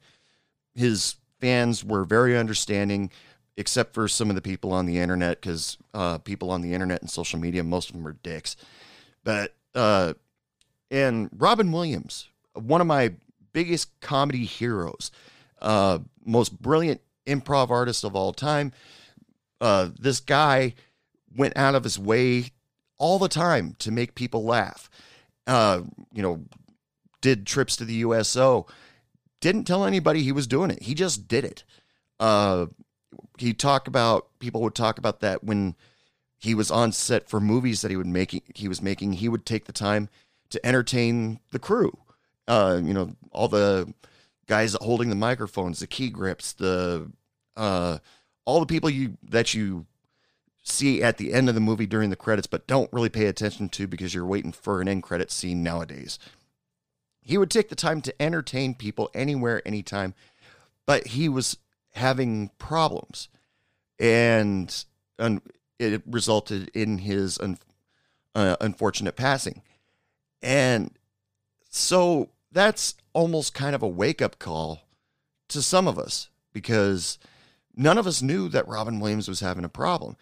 his 0.75 1.15
fans 1.39 1.83
were 1.83 2.03
very 2.03 2.37
understanding, 2.37 3.09
except 3.57 3.93
for 3.93 4.07
some 4.07 4.29
of 4.29 4.35
the 4.35 4.41
people 4.41 4.71
on 4.71 4.85
the 4.85 4.99
internet, 4.99 5.41
because 5.41 5.77
uh, 5.93 6.19
people 6.19 6.51
on 6.51 6.61
the 6.61 6.73
internet 6.73 7.01
and 7.01 7.09
social 7.09 7.39
media, 7.39 7.63
most 7.63 7.89
of 7.89 7.95
them 7.95 8.07
are 8.07 8.17
dicks. 8.23 8.55
But 9.23 9.55
uh, 9.75 10.13
and 10.89 11.29
Robin 11.35 11.71
Williams, 11.71 12.29
one 12.53 12.81
of 12.81 12.87
my 12.87 13.13
biggest 13.51 13.99
comedy 13.99 14.45
heroes, 14.45 15.11
uh, 15.61 15.99
most 16.23 16.61
brilliant 16.61 17.01
improv 17.25 17.69
artist 17.69 18.03
of 18.03 18.15
all 18.15 18.31
time. 18.31 18.71
Uh, 19.59 19.89
this 19.99 20.19
guy 20.19 20.73
went 21.35 21.57
out 21.57 21.75
of 21.75 21.83
his 21.83 21.97
way 21.99 22.51
all 22.97 23.19
the 23.19 23.27
time 23.27 23.75
to 23.79 23.91
make 23.91 24.15
people 24.15 24.43
laugh. 24.43 24.89
Uh, 25.45 25.81
you 26.13 26.21
know, 26.21 26.43
did 27.21 27.45
trips 27.45 27.75
to 27.75 27.85
the 27.85 27.95
USO, 27.95 28.67
didn't 29.41 29.65
tell 29.65 29.85
anybody 29.85 30.23
he 30.23 30.31
was 30.31 30.47
doing 30.47 30.71
it. 30.71 30.83
He 30.83 30.93
just 30.93 31.27
did 31.27 31.43
it. 31.43 31.63
Uh, 32.19 32.67
he 33.37 33.53
talked 33.53 33.87
about 33.87 34.27
people 34.39 34.61
would 34.61 34.75
talk 34.75 34.97
about 34.97 35.19
that 35.21 35.43
when 35.43 35.75
he 36.37 36.53
was 36.53 36.69
on 36.69 36.91
set 36.91 37.27
for 37.27 37.39
movies 37.39 37.81
that 37.81 37.91
he 37.91 37.97
would 37.97 38.07
making 38.07 38.41
he 38.53 38.67
was 38.67 38.81
making. 38.81 39.13
He 39.13 39.29
would 39.29 39.45
take 39.45 39.65
the 39.65 39.73
time 39.73 40.09
to 40.49 40.65
entertain 40.65 41.39
the 41.51 41.59
crew. 41.59 41.97
Uh, 42.47 42.79
you 42.81 42.93
know, 42.93 43.15
all 43.31 43.47
the 43.47 43.93
guys 44.47 44.75
holding 44.79 45.09
the 45.09 45.15
microphones, 45.15 45.79
the 45.79 45.87
key 45.87 46.09
grips, 46.09 46.53
the 46.53 47.11
uh, 47.55 47.97
all 48.45 48.59
the 48.59 48.65
people 48.65 48.89
you 48.89 49.17
that 49.23 49.53
you 49.53 49.85
see 50.63 51.01
at 51.01 51.17
the 51.17 51.33
end 51.33 51.49
of 51.49 51.55
the 51.55 51.61
movie 51.61 51.85
during 51.85 52.09
the 52.09 52.15
credits, 52.15 52.47
but 52.47 52.67
don't 52.67 52.91
really 52.91 53.09
pay 53.09 53.25
attention 53.25 53.69
to 53.69 53.87
because 53.87 54.13
you're 54.13 54.25
waiting 54.25 54.51
for 54.51 54.81
an 54.81 54.87
end 54.87 55.03
credit 55.03 55.31
scene 55.31 55.63
nowadays. 55.63 56.19
He 57.21 57.37
would 57.37 57.51
take 57.51 57.69
the 57.69 57.75
time 57.75 58.01
to 58.01 58.21
entertain 58.21 58.73
people 58.73 59.09
anywhere, 59.13 59.61
anytime, 59.65 60.13
but 60.85 61.07
he 61.07 61.27
was 61.27 61.57
having 61.97 62.49
problems, 62.57 63.29
and, 63.99 64.85
and 65.19 65.41
it 65.79 66.01
resulted 66.05 66.69
in 66.69 66.99
his 66.99 67.39
un, 67.39 67.57
uh, 68.35 68.55
unfortunate 68.61 69.15
passing. 69.15 69.61
And 70.41 70.91
so 71.69 72.29
that's 72.51 72.95
almost 73.13 73.53
kind 73.53 73.75
of 73.75 73.83
a 73.83 73.87
wake 73.87 74.21
up 74.21 74.39
call 74.39 74.81
to 75.49 75.61
some 75.61 75.87
of 75.87 75.97
us 75.97 76.29
because 76.53 77.17
none 77.75 77.97
of 77.97 78.07
us 78.07 78.21
knew 78.21 78.49
that 78.49 78.67
Robin 78.67 78.99
Williams 78.99 79.27
was 79.27 79.39
having 79.39 79.65
a 79.65 79.69
problem. 79.69 80.15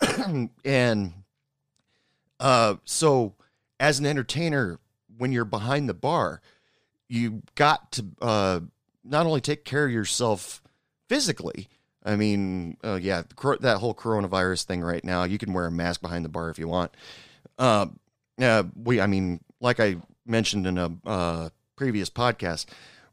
and 0.64 1.12
uh, 2.40 2.74
so, 2.84 3.34
as 3.78 4.00
an 4.00 4.06
entertainer, 4.06 4.78
when 5.16 5.32
you're 5.32 5.44
behind 5.44 5.88
the 5.88 5.94
bar, 5.94 6.40
you 7.08 7.42
got 7.54 7.92
to 7.92 8.06
uh, 8.20 8.60
not 9.04 9.26
only 9.26 9.40
take 9.40 9.64
care 9.64 9.84
of 9.84 9.92
yourself 9.92 10.62
physically. 11.12 11.68
I 12.02 12.16
mean, 12.16 12.78
uh, 12.82 12.94
yeah, 12.94 13.24
that 13.60 13.76
whole 13.80 13.94
coronavirus 13.94 14.64
thing 14.64 14.80
right 14.80 15.04
now, 15.04 15.24
you 15.24 15.36
can 15.36 15.52
wear 15.52 15.66
a 15.66 15.70
mask 15.70 16.00
behind 16.00 16.24
the 16.24 16.30
bar 16.30 16.48
if 16.48 16.58
you 16.58 16.66
want. 16.66 16.90
Uh, 17.58 17.88
uh, 18.40 18.62
we, 18.74 18.98
I 18.98 19.06
mean, 19.06 19.40
like 19.60 19.78
I 19.78 19.96
mentioned 20.24 20.66
in 20.66 20.78
a 20.78 20.90
uh, 21.04 21.50
previous 21.76 22.08
podcast, 22.08 22.64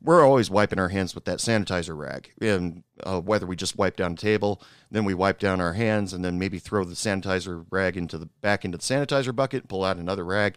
we're 0.02 0.26
always 0.26 0.50
wiping 0.50 0.80
our 0.80 0.88
hands 0.88 1.14
with 1.14 1.26
that 1.26 1.40
sanitizer 1.40 1.96
rag. 1.98 2.32
And 2.40 2.84
uh, 3.04 3.20
whether 3.20 3.46
we 3.46 3.58
just 3.58 3.78
wipe 3.78 3.98
down 3.98 4.14
a 4.14 4.16
table, 4.16 4.62
then 4.90 5.04
we 5.04 5.14
wipe 5.14 5.40
down 5.40 5.60
our 5.60 5.74
hands, 5.74 6.14
and 6.14 6.24
then 6.24 6.40
maybe 6.40 6.58
throw 6.58 6.86
the 6.86 6.96
sanitizer 6.96 7.66
rag 7.70 7.98
into 7.98 8.18
the 8.18 8.30
back 8.40 8.64
into 8.64 8.78
the 8.78 8.82
sanitizer 8.82 9.36
bucket, 9.36 9.68
pull 9.68 9.84
out 9.84 9.98
another 9.98 10.24
rag. 10.24 10.56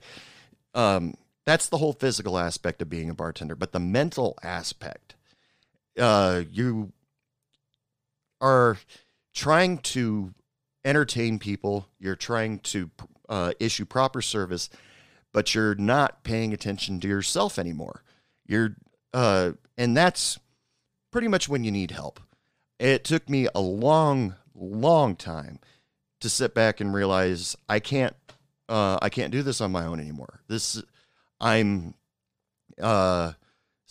Um, 0.77 1.15
that's 1.45 1.69
the 1.69 1.79
whole 1.79 1.93
physical 1.93 2.39
aspect 2.39 2.81
of 2.81 2.89
being 2.89 3.11
a 3.11 3.15
bartender, 3.15 3.57
but 3.57 3.73
the 3.73 3.81
mental 3.81 4.39
aspect, 4.45 5.17
uh, 5.99 6.43
you 6.49 6.93
are 8.43 8.77
trying 9.35 9.79
to 9.79 10.35
entertain 10.85 11.39
people. 11.39 11.87
You're 11.99 12.17
trying 12.17 12.59
to 12.59 12.91
uh, 13.29 13.53
issue 13.59 13.87
proper 13.87 14.21
service 14.21 14.69
but 15.33 15.55
you're 15.55 15.75
not 15.75 16.23
paying 16.23 16.53
attention 16.53 17.01
to 17.01 17.09
yourself 17.09 17.59
anymore. 17.59 18.03
You're, 18.47 18.77
uh, 19.13 19.53
and 19.79 19.97
that's 19.97 20.39
pretty 21.11 21.29
much 21.29 21.49
when 21.49 21.65
you 21.65 21.71
need 21.71 21.91
help. 21.91 22.21
It 22.79 23.05
took 23.05 23.29
me 23.29 23.49
a 23.55 23.61
long, 23.61 24.35
long 24.55 25.17
time 25.17 25.59
to 26.21 26.29
sit 26.29 26.55
back 26.55 26.81
and 26.81 26.93
realize 26.93 27.57
I 27.69 27.81
can't, 27.81 28.15
uh, 28.69 28.99
I 29.01 29.09
can't 29.09 29.33
do 29.33 29.43
this 29.43 29.61
on 29.61 29.73
my 29.73 29.87
own 29.87 30.01
anymore. 30.01 30.41
This, 30.49 30.83
I'm, 31.41 31.95
uh, 32.81 33.33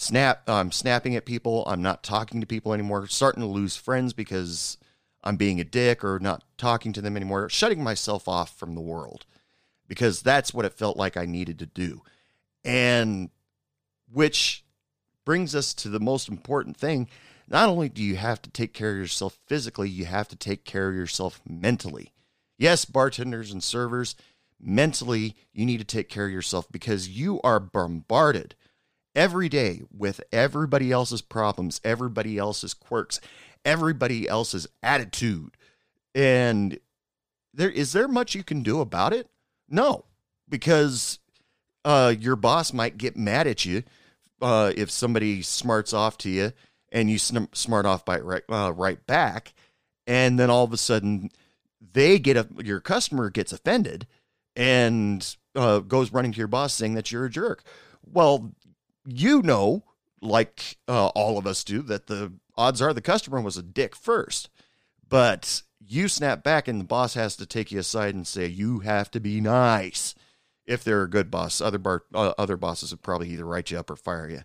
snap, 0.02 0.50
I'm 0.50 0.72
snapping 0.72 1.16
at 1.16 1.26
people. 1.26 1.64
I'm 1.68 1.82
not 1.82 2.04
talking 2.04 2.42
to 2.42 2.48
people 2.48 2.74
anymore. 2.74 3.08
Starting 3.08 3.42
to 3.42 3.48
lose 3.48 3.76
friends 3.76 4.14
because 4.14 4.78
I'm 5.24 5.36
being 5.36 5.60
a 5.60 5.66
dick 5.66 6.04
or 6.04 6.20
not 6.20 6.44
talking 6.58 6.92
to 6.94 7.02
them 7.02 7.16
anymore. 7.16 7.50
Shutting 7.50 7.84
myself 7.84 8.28
off 8.28 8.58
from 8.58 8.74
the 8.74 8.82
world 8.82 9.26
because 9.88 10.22
that's 10.22 10.54
what 10.54 10.66
it 10.66 10.74
felt 10.74 10.98
like 10.98 11.18
I 11.18 11.26
needed 11.26 11.60
to 11.60 11.66
do. 11.66 12.02
And 12.64 13.30
which 14.12 14.64
brings 15.24 15.54
us 15.54 15.74
to 15.76 15.90
the 15.90 16.00
most 16.00 16.28
important 16.28 16.78
thing. 16.78 17.08
Not 17.48 17.70
only 17.70 17.90
do 17.90 18.02
you 18.02 18.16
have 18.16 18.42
to 18.44 18.50
take 18.50 18.74
care 18.74 18.92
of 18.92 18.98
yourself 18.98 19.38
physically, 19.46 19.90
you 19.90 20.06
have 20.06 20.28
to 20.30 20.36
take 20.36 20.66
care 20.66 20.90
of 20.90 20.96
yourself 20.96 21.42
mentally. 21.48 22.12
Yes, 22.58 22.86
bartenders 22.86 23.52
and 23.52 23.64
servers, 23.64 24.16
mentally, 24.60 25.36
you 25.54 25.66
need 25.66 25.80
to 25.80 25.84
take 25.84 26.10
care 26.10 26.26
of 26.26 26.32
yourself 26.32 26.72
because 26.72 27.10
you 27.10 27.42
are 27.42 27.60
bombarded 27.60 28.56
every 29.16 29.50
day 29.50 29.82
with 29.96 30.22
everybody 30.32 30.92
else's 30.92 31.22
problems, 31.22 31.82
everybody 31.84 32.38
else's 32.38 32.74
quirks, 32.74 33.20
everybody 33.66 34.28
else's 34.28 34.68
attitude. 34.82 35.58
And 36.14 36.80
there 37.54 37.70
is 37.70 37.94
there 37.94 38.08
much 38.08 38.36
you 38.36 38.44
can 38.44 38.64
do 38.64 38.80
about 38.82 39.14
it? 39.14 39.28
No, 39.70 40.06
because 40.50 41.20
uh, 41.86 42.14
your 42.18 42.36
boss 42.36 42.74
might 42.74 42.98
get 42.98 43.18
mad 43.18 43.48
at 43.48 43.66
you 43.66 43.84
uh, 44.42 44.72
if 44.76 44.92
somebody 44.92 45.42
smarts 45.42 45.94
off 45.94 46.18
to 46.20 46.30
you 46.30 46.52
and 46.92 47.10
you 47.10 47.18
smart 47.18 47.86
off 47.86 48.04
by 48.04 48.20
right, 48.20 48.44
uh, 48.50 48.74
right 48.76 49.06
back, 49.08 49.54
and 50.06 50.38
then 50.38 50.50
all 50.50 50.64
of 50.64 50.74
a 50.74 50.78
sudden 50.78 51.30
they 51.94 52.20
get 52.20 52.38
a 52.38 52.48
your 52.64 52.80
customer 52.80 53.30
gets 53.30 53.52
offended 53.52 54.06
and 54.56 55.36
uh, 55.56 55.80
goes 55.80 56.12
running 56.12 56.32
to 56.32 56.38
your 56.38 56.48
boss 56.48 56.74
saying 56.74 56.96
that 56.96 57.12
you're 57.12 57.26
a 57.26 57.30
jerk. 57.30 57.64
Well, 58.06 58.52
you 59.06 59.42
know, 59.42 59.84
like 60.22 60.78
uh, 60.88 61.08
all 61.08 61.38
of 61.38 61.48
us 61.48 61.64
do, 61.64 61.82
that 61.84 62.08
the 62.08 62.34
odds 62.58 62.82
are 62.82 62.94
the 62.94 63.02
customer 63.02 63.42
was 63.42 63.58
a 63.58 63.64
dick 63.64 63.96
first, 63.96 64.50
but 65.08 65.64
you 65.86 66.08
snap 66.08 66.44
back 66.44 66.68
and 66.68 66.80
the 66.80 66.86
boss 66.86 67.16
has 67.16 67.36
to 67.36 67.46
take 67.46 67.72
you 67.72 67.80
aside 67.80 68.14
and 68.14 68.28
say 68.28 68.46
you 68.46 68.80
have 68.80 69.10
to 69.12 69.20
be 69.20 69.42
nice. 69.42 70.16
If 70.66 70.84
they're 70.84 71.02
a 71.02 71.10
good 71.10 71.32
boss 71.32 71.60
other 71.60 71.80
bar, 71.80 72.04
uh, 72.14 72.34
other 72.38 72.56
bosses 72.56 72.92
would 72.92 73.02
probably 73.02 73.30
either 73.30 73.46
write 73.46 73.72
you 73.72 73.80
up 73.80 73.90
or 73.90 73.96
fire 73.96 74.30
you. 74.30 74.42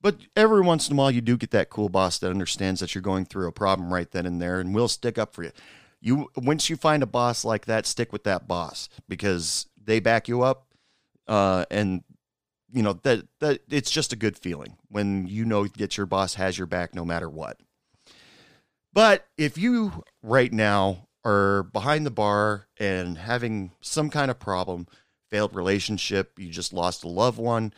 But 0.00 0.18
every 0.36 0.60
once 0.60 0.88
in 0.88 0.94
a 0.94 0.96
while 0.96 1.10
you 1.10 1.20
do 1.20 1.36
get 1.36 1.50
that 1.50 1.70
cool 1.70 1.88
boss 1.88 2.18
that 2.18 2.30
understands 2.30 2.80
that 2.80 2.94
you're 2.94 3.02
going 3.02 3.24
through 3.24 3.48
a 3.48 3.52
problem 3.52 3.92
right 3.92 4.10
then 4.10 4.24
and 4.24 4.40
there 4.40 4.60
and 4.60 4.72
will 4.72 4.88
stick 4.88 5.18
up 5.18 5.34
for 5.34 5.42
you. 5.42 5.50
You 6.00 6.30
once 6.36 6.70
you 6.70 6.76
find 6.76 7.02
a 7.02 7.06
boss 7.06 7.44
like 7.44 7.66
that 7.66 7.84
stick 7.84 8.12
with 8.12 8.22
that 8.22 8.46
boss 8.46 8.88
because 9.08 9.66
they 9.82 9.98
back 9.98 10.28
you 10.28 10.42
up 10.42 10.68
uh, 11.26 11.64
and 11.70 12.04
you 12.72 12.82
know 12.82 12.94
that 13.02 13.26
that 13.40 13.60
it's 13.70 13.90
just 13.90 14.12
a 14.12 14.16
good 14.16 14.36
feeling 14.36 14.76
when 14.88 15.26
you 15.26 15.44
know 15.44 15.66
that 15.66 15.96
your 15.96 16.06
boss 16.06 16.34
has 16.34 16.58
your 16.58 16.66
back 16.66 16.94
no 16.94 17.04
matter 17.04 17.28
what. 17.28 17.58
But 18.92 19.26
if 19.36 19.58
you 19.58 20.02
right 20.22 20.52
now 20.52 21.08
are 21.24 21.64
behind 21.64 22.06
the 22.06 22.10
bar 22.10 22.66
and 22.78 23.18
having 23.18 23.72
some 23.80 24.10
kind 24.10 24.30
of 24.30 24.38
problem, 24.38 24.86
failed 25.30 25.54
relationship, 25.54 26.32
you 26.38 26.50
just 26.50 26.72
lost 26.72 27.04
a 27.04 27.08
loved 27.08 27.38
one, 27.38 27.72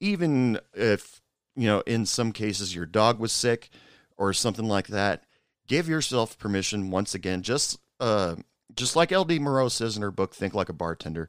even 0.00 0.58
if, 0.74 1.22
you 1.54 1.66
know, 1.66 1.80
in 1.86 2.06
some 2.06 2.32
cases 2.32 2.74
your 2.74 2.86
dog 2.86 3.18
was 3.18 3.32
sick 3.32 3.70
or 4.16 4.32
something 4.32 4.66
like 4.66 4.88
that, 4.88 5.24
give 5.66 5.88
yourself 5.88 6.38
permission 6.38 6.90
once 6.90 7.14
again, 7.14 7.42
just 7.42 7.78
uh 8.00 8.36
just 8.74 8.94
like 8.94 9.10
LD 9.10 9.40
Moreau 9.40 9.68
says 9.68 9.96
in 9.96 10.02
her 10.02 10.10
book 10.10 10.34
Think 10.34 10.54
Like 10.54 10.68
a 10.68 10.74
Bartender, 10.74 11.28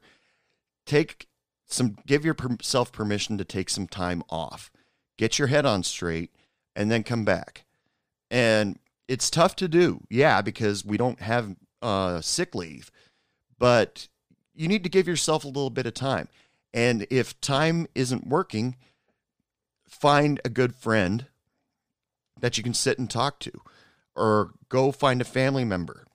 take 0.86 1.26
some 1.72 1.96
give 2.06 2.24
yourself 2.24 2.92
permission 2.92 3.38
to 3.38 3.44
take 3.44 3.70
some 3.70 3.86
time 3.86 4.22
off. 4.28 4.70
get 5.20 5.38
your 5.38 5.48
head 5.48 5.66
on 5.66 5.82
straight, 5.82 6.30
and 6.74 6.90
then 6.90 7.02
come 7.02 7.26
back. 7.26 7.66
And 8.30 8.78
it's 9.06 9.28
tough 9.28 9.54
to 9.56 9.68
do, 9.68 10.00
yeah, 10.08 10.40
because 10.40 10.82
we 10.82 10.96
don't 10.96 11.20
have 11.20 11.56
uh, 11.82 12.22
sick 12.22 12.54
leave, 12.54 12.90
but 13.58 14.08
you 14.54 14.66
need 14.66 14.82
to 14.84 14.88
give 14.88 15.06
yourself 15.06 15.44
a 15.44 15.48
little 15.48 15.68
bit 15.68 15.84
of 15.84 15.92
time. 15.92 16.28
And 16.72 17.06
if 17.10 17.38
time 17.42 17.86
isn't 17.94 18.26
working, 18.26 18.76
find 19.86 20.40
a 20.42 20.48
good 20.48 20.74
friend 20.74 21.26
that 22.40 22.56
you 22.56 22.64
can 22.64 22.72
sit 22.72 22.98
and 22.98 23.10
talk 23.10 23.40
to, 23.40 23.52
or 24.16 24.52
go 24.70 24.90
find 24.90 25.20
a 25.20 25.24
family 25.24 25.66
member. 25.66 26.06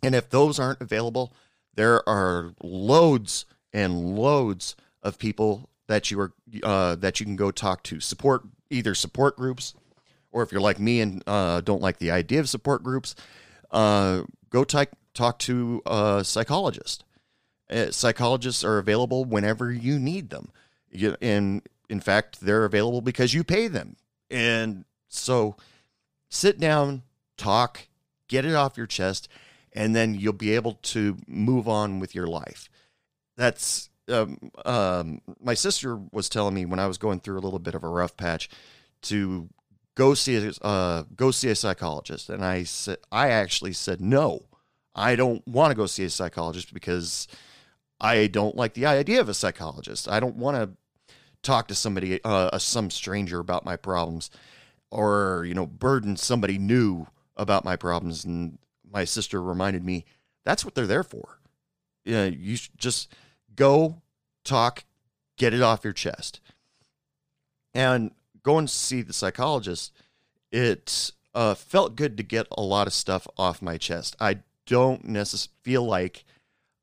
And 0.00 0.14
if 0.14 0.30
those 0.30 0.60
aren't 0.60 0.80
available, 0.80 1.32
there 1.74 2.08
are 2.08 2.54
loads 2.62 3.46
and 3.72 4.16
loads 4.16 4.76
of 5.02 5.18
people 5.18 5.68
that 5.88 6.10
you 6.10 6.20
are 6.20 6.32
uh, 6.62 6.94
that 6.96 7.20
you 7.20 7.26
can 7.26 7.36
go 7.36 7.50
talk 7.50 7.82
to. 7.84 8.00
Support 8.00 8.42
either 8.70 8.94
support 8.94 9.36
groups, 9.36 9.74
or 10.30 10.42
if 10.42 10.52
you're 10.52 10.60
like 10.60 10.78
me 10.78 11.00
and 11.00 11.22
uh, 11.26 11.60
don't 11.60 11.82
like 11.82 11.98
the 11.98 12.10
idea 12.10 12.40
of 12.40 12.48
support 12.48 12.82
groups, 12.82 13.14
uh, 13.70 14.22
go 14.50 14.64
talk 14.64 14.88
talk 15.14 15.38
to 15.40 15.82
a 15.86 16.22
psychologist. 16.24 17.04
Uh, 17.70 17.90
psychologists 17.90 18.64
are 18.64 18.78
available 18.78 19.24
whenever 19.24 19.72
you 19.72 19.98
need 19.98 20.30
them. 20.30 20.50
You, 20.90 21.16
and 21.22 21.62
in 21.88 22.00
fact, 22.00 22.40
they're 22.40 22.64
available 22.64 23.00
because 23.00 23.34
you 23.34 23.44
pay 23.44 23.68
them. 23.68 23.96
And 24.30 24.84
so 25.08 25.56
sit 26.28 26.58
down, 26.58 27.02
talk, 27.36 27.88
get 28.28 28.44
it 28.44 28.54
off 28.54 28.76
your 28.76 28.86
chest, 28.86 29.28
and 29.72 29.94
then 29.94 30.14
you'll 30.14 30.32
be 30.32 30.54
able 30.54 30.74
to 30.82 31.16
move 31.26 31.68
on 31.68 31.98
with 31.98 32.14
your 32.14 32.26
life. 32.26 32.68
That's 33.42 33.90
um, 34.08 34.38
um, 34.64 35.20
my 35.40 35.54
sister 35.54 35.98
was 36.12 36.28
telling 36.28 36.54
me 36.54 36.64
when 36.64 36.78
I 36.78 36.86
was 36.86 36.96
going 36.96 37.18
through 37.18 37.40
a 37.40 37.42
little 37.42 37.58
bit 37.58 37.74
of 37.74 37.82
a 37.82 37.88
rough 37.88 38.16
patch 38.16 38.48
to 39.02 39.48
go 39.96 40.14
see 40.14 40.36
a 40.36 40.64
uh, 40.64 41.02
go 41.16 41.32
see 41.32 41.48
a 41.48 41.56
psychologist, 41.56 42.30
and 42.30 42.44
I 42.44 42.62
said 42.62 42.98
I 43.10 43.30
actually 43.30 43.72
said 43.72 44.00
no, 44.00 44.42
I 44.94 45.16
don't 45.16 45.44
want 45.48 45.72
to 45.72 45.74
go 45.74 45.86
see 45.86 46.04
a 46.04 46.10
psychologist 46.10 46.72
because 46.72 47.26
I 48.00 48.28
don't 48.28 48.54
like 48.54 48.74
the 48.74 48.86
idea 48.86 49.20
of 49.20 49.28
a 49.28 49.34
psychologist. 49.34 50.08
I 50.08 50.20
don't 50.20 50.36
want 50.36 50.56
to 50.58 50.76
talk 51.42 51.66
to 51.66 51.74
somebody, 51.74 52.20
uh, 52.22 52.56
some 52.58 52.90
stranger 52.90 53.40
about 53.40 53.64
my 53.64 53.74
problems, 53.74 54.30
or 54.92 55.42
you 55.48 55.54
know, 55.54 55.66
burden 55.66 56.16
somebody 56.16 56.58
new 56.58 57.08
about 57.36 57.64
my 57.64 57.74
problems. 57.74 58.24
And 58.24 58.58
my 58.88 59.04
sister 59.04 59.42
reminded 59.42 59.84
me 59.84 60.04
that's 60.44 60.64
what 60.64 60.76
they're 60.76 60.86
there 60.86 61.02
for. 61.02 61.40
Yeah, 62.04 62.26
you 62.26 62.56
just 62.76 63.12
go 63.56 64.02
talk, 64.44 64.84
get 65.36 65.54
it 65.54 65.62
off 65.62 65.84
your 65.84 65.92
chest, 65.92 66.40
and 67.74 68.12
go 68.42 68.58
and 68.58 68.68
see 68.68 69.02
the 69.02 69.12
psychologist. 69.12 69.92
It 70.50 71.12
uh, 71.34 71.54
felt 71.54 71.96
good 71.96 72.16
to 72.16 72.22
get 72.22 72.46
a 72.50 72.62
lot 72.62 72.86
of 72.86 72.92
stuff 72.92 73.26
off 73.36 73.62
my 73.62 73.78
chest. 73.78 74.16
I 74.20 74.38
don't 74.66 75.04
necessarily 75.04 75.52
feel 75.62 75.84
like 75.84 76.24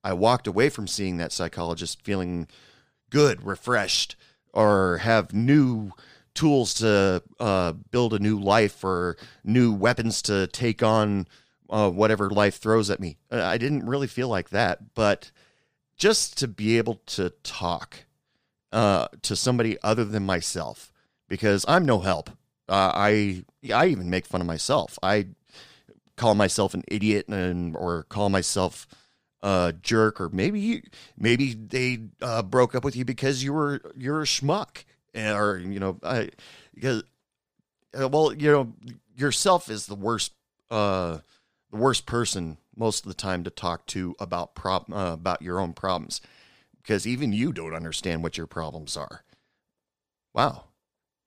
I 0.03 0.13
walked 0.13 0.47
away 0.47 0.69
from 0.69 0.87
seeing 0.87 1.17
that 1.17 1.31
psychologist 1.31 2.01
feeling 2.01 2.47
good, 3.09 3.43
refreshed, 3.43 4.15
or 4.53 4.97
have 4.99 5.33
new 5.33 5.91
tools 6.33 6.73
to 6.75 7.21
uh, 7.39 7.73
build 7.91 8.13
a 8.13 8.19
new 8.19 8.39
life 8.39 8.83
or 8.83 9.17
new 9.43 9.73
weapons 9.73 10.21
to 10.23 10.47
take 10.47 10.81
on 10.81 11.27
uh, 11.69 11.89
whatever 11.89 12.29
life 12.29 12.57
throws 12.57 12.89
at 12.89 12.99
me. 12.99 13.17
Uh, 13.31 13.43
I 13.43 13.57
didn't 13.57 13.85
really 13.85 14.07
feel 14.07 14.29
like 14.29 14.49
that, 14.49 14.93
but 14.95 15.31
just 15.99 16.37
to 16.39 16.47
be 16.47 16.77
able 16.77 16.95
to 17.05 17.29
talk 17.43 18.05
uh, 18.71 19.07
to 19.21 19.35
somebody 19.35 19.77
other 19.83 20.05
than 20.05 20.25
myself, 20.25 20.91
because 21.27 21.65
I'm 21.67 21.85
no 21.85 21.99
help. 21.99 22.31
Uh, 22.67 22.91
I 22.95 23.43
I 23.73 23.87
even 23.87 24.09
make 24.09 24.25
fun 24.25 24.41
of 24.41 24.47
myself. 24.47 24.97
I 25.03 25.27
call 26.15 26.35
myself 26.35 26.73
an 26.73 26.83
idiot 26.87 27.27
and 27.27 27.75
or 27.75 28.03
call 28.03 28.29
myself 28.29 28.87
a 29.41 29.73
jerk, 29.81 30.19
or 30.21 30.29
maybe 30.29 30.83
maybe 31.17 31.53
they 31.53 31.99
uh, 32.21 32.41
broke 32.43 32.75
up 32.75 32.83
with 32.83 32.95
you 32.95 33.05
because 33.05 33.43
you 33.43 33.53
were 33.53 33.81
you're 33.95 34.21
a 34.21 34.25
schmuck, 34.25 34.85
or 35.15 35.57
you 35.57 35.79
know, 35.79 35.99
I, 36.03 36.29
because 36.73 37.03
uh, 37.99 38.07
well, 38.07 38.33
you 38.33 38.51
know, 38.51 38.73
yourself 39.15 39.69
is 39.69 39.87
the 39.87 39.95
worst 39.95 40.33
uh, 40.71 41.19
the 41.71 41.77
worst 41.77 42.05
person 42.05 42.57
most 42.79 43.05
of 43.05 43.09
the 43.09 43.13
time 43.13 43.43
to 43.43 43.49
talk 43.49 43.85
to 43.87 44.15
about 44.19 44.55
prob- 44.55 44.91
uh, 44.91 45.11
about 45.13 45.41
your 45.41 45.59
own 45.59 45.73
problems 45.73 46.21
because 46.81 47.05
even 47.05 47.33
you 47.33 47.51
don't 47.51 47.75
understand 47.75 48.23
what 48.23 48.37
your 48.37 48.47
problems 48.47 48.97
are. 48.97 49.23
Wow, 50.33 50.65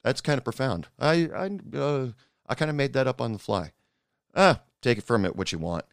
that's 0.03 0.21
kind 0.21 0.39
of 0.39 0.45
profound. 0.45 0.89
I 0.99 1.29
I 1.35 1.77
uh, 1.77 2.09
I 2.49 2.55
kind 2.55 2.71
of 2.71 2.77
made 2.77 2.95
that 2.95 3.07
up 3.07 3.21
on 3.21 3.33
the 3.33 3.39
fly. 3.39 3.73
Ah, 4.35 4.63
take 4.81 4.99
it 4.99 5.05
from 5.05 5.25
it 5.25 5.37
what 5.37 5.53
you 5.53 5.59
want. 5.59 5.85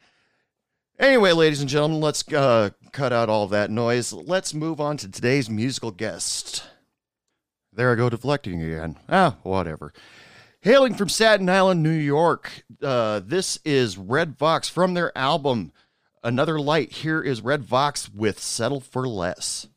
Anyway, 0.98 1.32
ladies 1.32 1.62
and 1.62 1.70
gentlemen, 1.70 2.02
let's 2.02 2.28
uh, 2.34 2.72
cut 2.92 3.14
out 3.14 3.30
all 3.30 3.48
that 3.48 3.72
noise. 3.72 4.12
Let's 4.12 4.54
move 4.54 4.82
on 4.82 4.98
to 4.98 5.10
today's 5.10 5.50
musical 5.50 5.92
guest. 5.92 6.64
There 7.72 7.92
I 7.92 7.96
go 7.96 8.10
deflecting 8.10 8.62
again. 8.62 8.98
Ah, 9.08 9.38
whatever. 9.44 9.94
Hailing 10.62 10.94
from 10.94 11.08
Staten 11.08 11.48
Island, 11.48 11.82
New 11.82 11.90
York, 11.90 12.66
uh, 12.84 13.22
this 13.24 13.60
is 13.64 13.98
Red 13.98 14.38
Vox 14.38 14.68
from 14.68 14.94
their 14.94 15.18
album 15.18 15.72
Another 16.22 16.60
Light. 16.60 16.92
Here 16.92 17.22
is 17.22 17.42
Red 17.42 17.64
Vox 17.64 18.10
with 18.14 18.42
Settle 18.42 18.82
for 18.82 19.08
Less. 19.08 19.70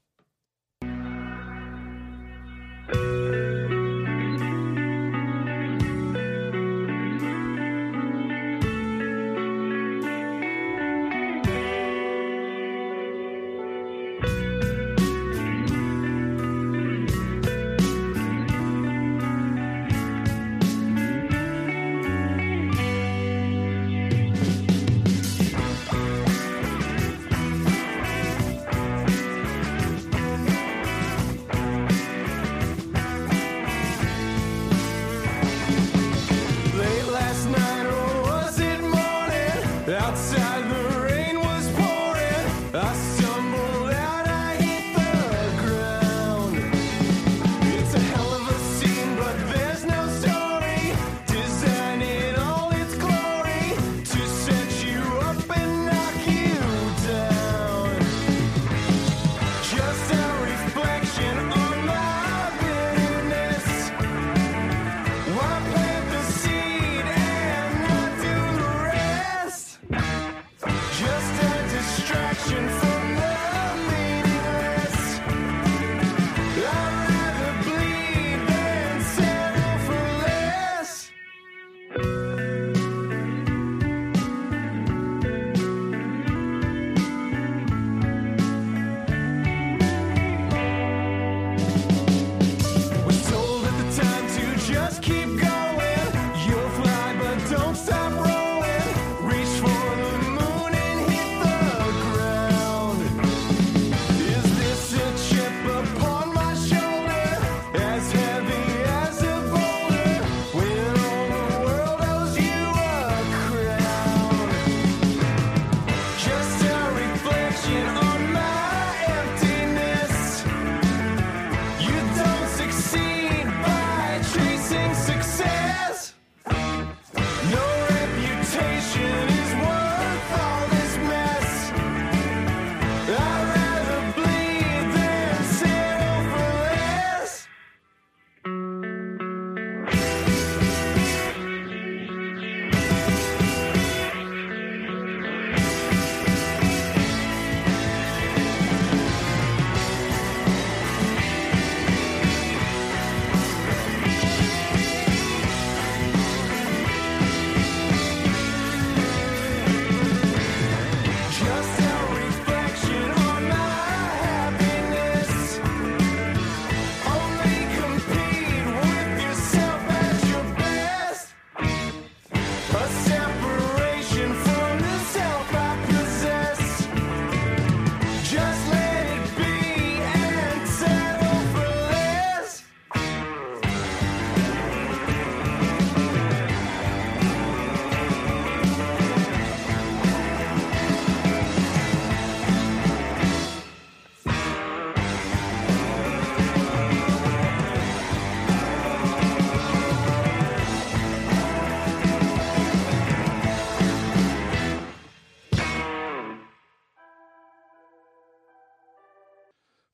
Why 65.43 65.82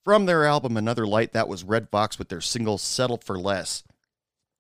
From 0.09 0.25
their 0.25 0.47
album 0.47 0.79
Another 0.79 1.07
Light, 1.07 1.35
that 1.35 1.49
was 1.49 1.65
Red 1.65 1.91
Vox 1.91 2.19
with 2.19 2.31
their 2.31 2.41
single 2.41 2.79
Settle 2.79 3.19
for 3.19 3.39
Less. 3.39 3.85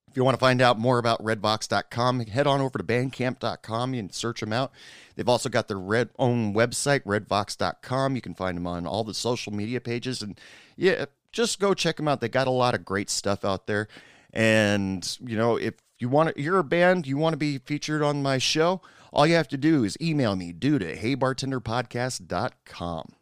If 0.06 0.14
you 0.14 0.22
want 0.22 0.34
to 0.34 0.38
find 0.38 0.60
out 0.60 0.78
more 0.78 0.98
about 0.98 1.24
redvox.com, 1.24 2.26
head 2.26 2.46
on 2.46 2.60
over 2.60 2.76
to 2.76 2.84
bandcamp.com 2.84 3.94
and 3.94 4.12
search 4.12 4.40
them 4.40 4.52
out. 4.52 4.72
They've 5.16 5.26
also 5.26 5.48
got 5.48 5.66
their 5.66 5.78
red 5.78 6.10
own 6.18 6.52
website, 6.52 7.00
redvox.com. 7.04 8.14
You 8.14 8.20
can 8.20 8.34
find 8.34 8.58
them 8.58 8.66
on 8.66 8.86
all 8.86 9.04
the 9.04 9.14
social 9.14 9.50
media 9.50 9.80
pages. 9.80 10.20
And 10.20 10.38
yeah, 10.76 11.06
just 11.32 11.60
go 11.60 11.72
check 11.72 11.96
them 11.96 12.08
out. 12.08 12.20
They 12.20 12.28
got 12.28 12.46
a 12.46 12.50
lot 12.50 12.74
of 12.74 12.84
great 12.84 13.08
stuff 13.08 13.42
out 13.42 13.66
there. 13.66 13.88
And, 14.34 15.16
you 15.18 15.38
know, 15.38 15.56
if 15.56 15.76
you 15.98 16.10
want 16.10 16.36
to, 16.36 16.42
you're 16.42 16.58
a 16.58 16.62
band, 16.62 17.06
you 17.06 17.16
want 17.16 17.32
to 17.32 17.38
be 17.38 17.56
featured 17.56 18.02
on 18.02 18.22
my 18.22 18.36
show, 18.36 18.82
all 19.14 19.26
you 19.26 19.36
have 19.36 19.48
to 19.48 19.56
do 19.56 19.82
is 19.82 19.96
email 19.98 20.36
me, 20.36 20.52
dude 20.52 20.82
at 20.82 20.98
heybartenderpodcast.com. 20.98 23.14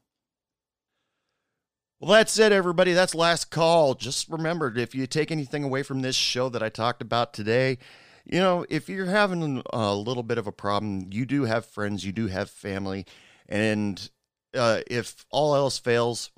Well, 2.07 2.19
that's 2.19 2.39
it, 2.39 2.53
everybody. 2.53 2.93
That's 2.93 3.17
last 3.17 3.51
call. 3.51 3.95
Just 3.95 4.29
remember, 4.29 4.73
if 4.77 4.95
you 4.95 5.09
take 5.09 5.33
anything 5.33 5.65
away 5.65 5.83
from 5.83 6.03
this 6.03 6.15
show 6.15 6.49
that 6.51 6.63
I 6.63 6.69
talked 6.69 7.03
about 7.03 7.33
today, 7.33 7.79
you 8.25 8.39
know, 8.39 8.65
if 8.69 8.89
you're 8.89 9.07
having 9.07 9.61
a 9.73 9.93
little 9.93 10.23
bit 10.23 10.39
of 10.39 10.47
a 10.47 10.53
problem, 10.53 11.09
you 11.11 11.27
do 11.27 11.47
have 11.47 11.67
friends, 11.67 12.05
you 12.05 12.13
do 12.13 12.29
have 12.29 12.49
family, 12.49 13.07
and 13.49 14.09
uh, 14.55 14.83
if 14.87 15.27
all 15.31 15.57
else 15.57 15.81
fails, 15.81 16.31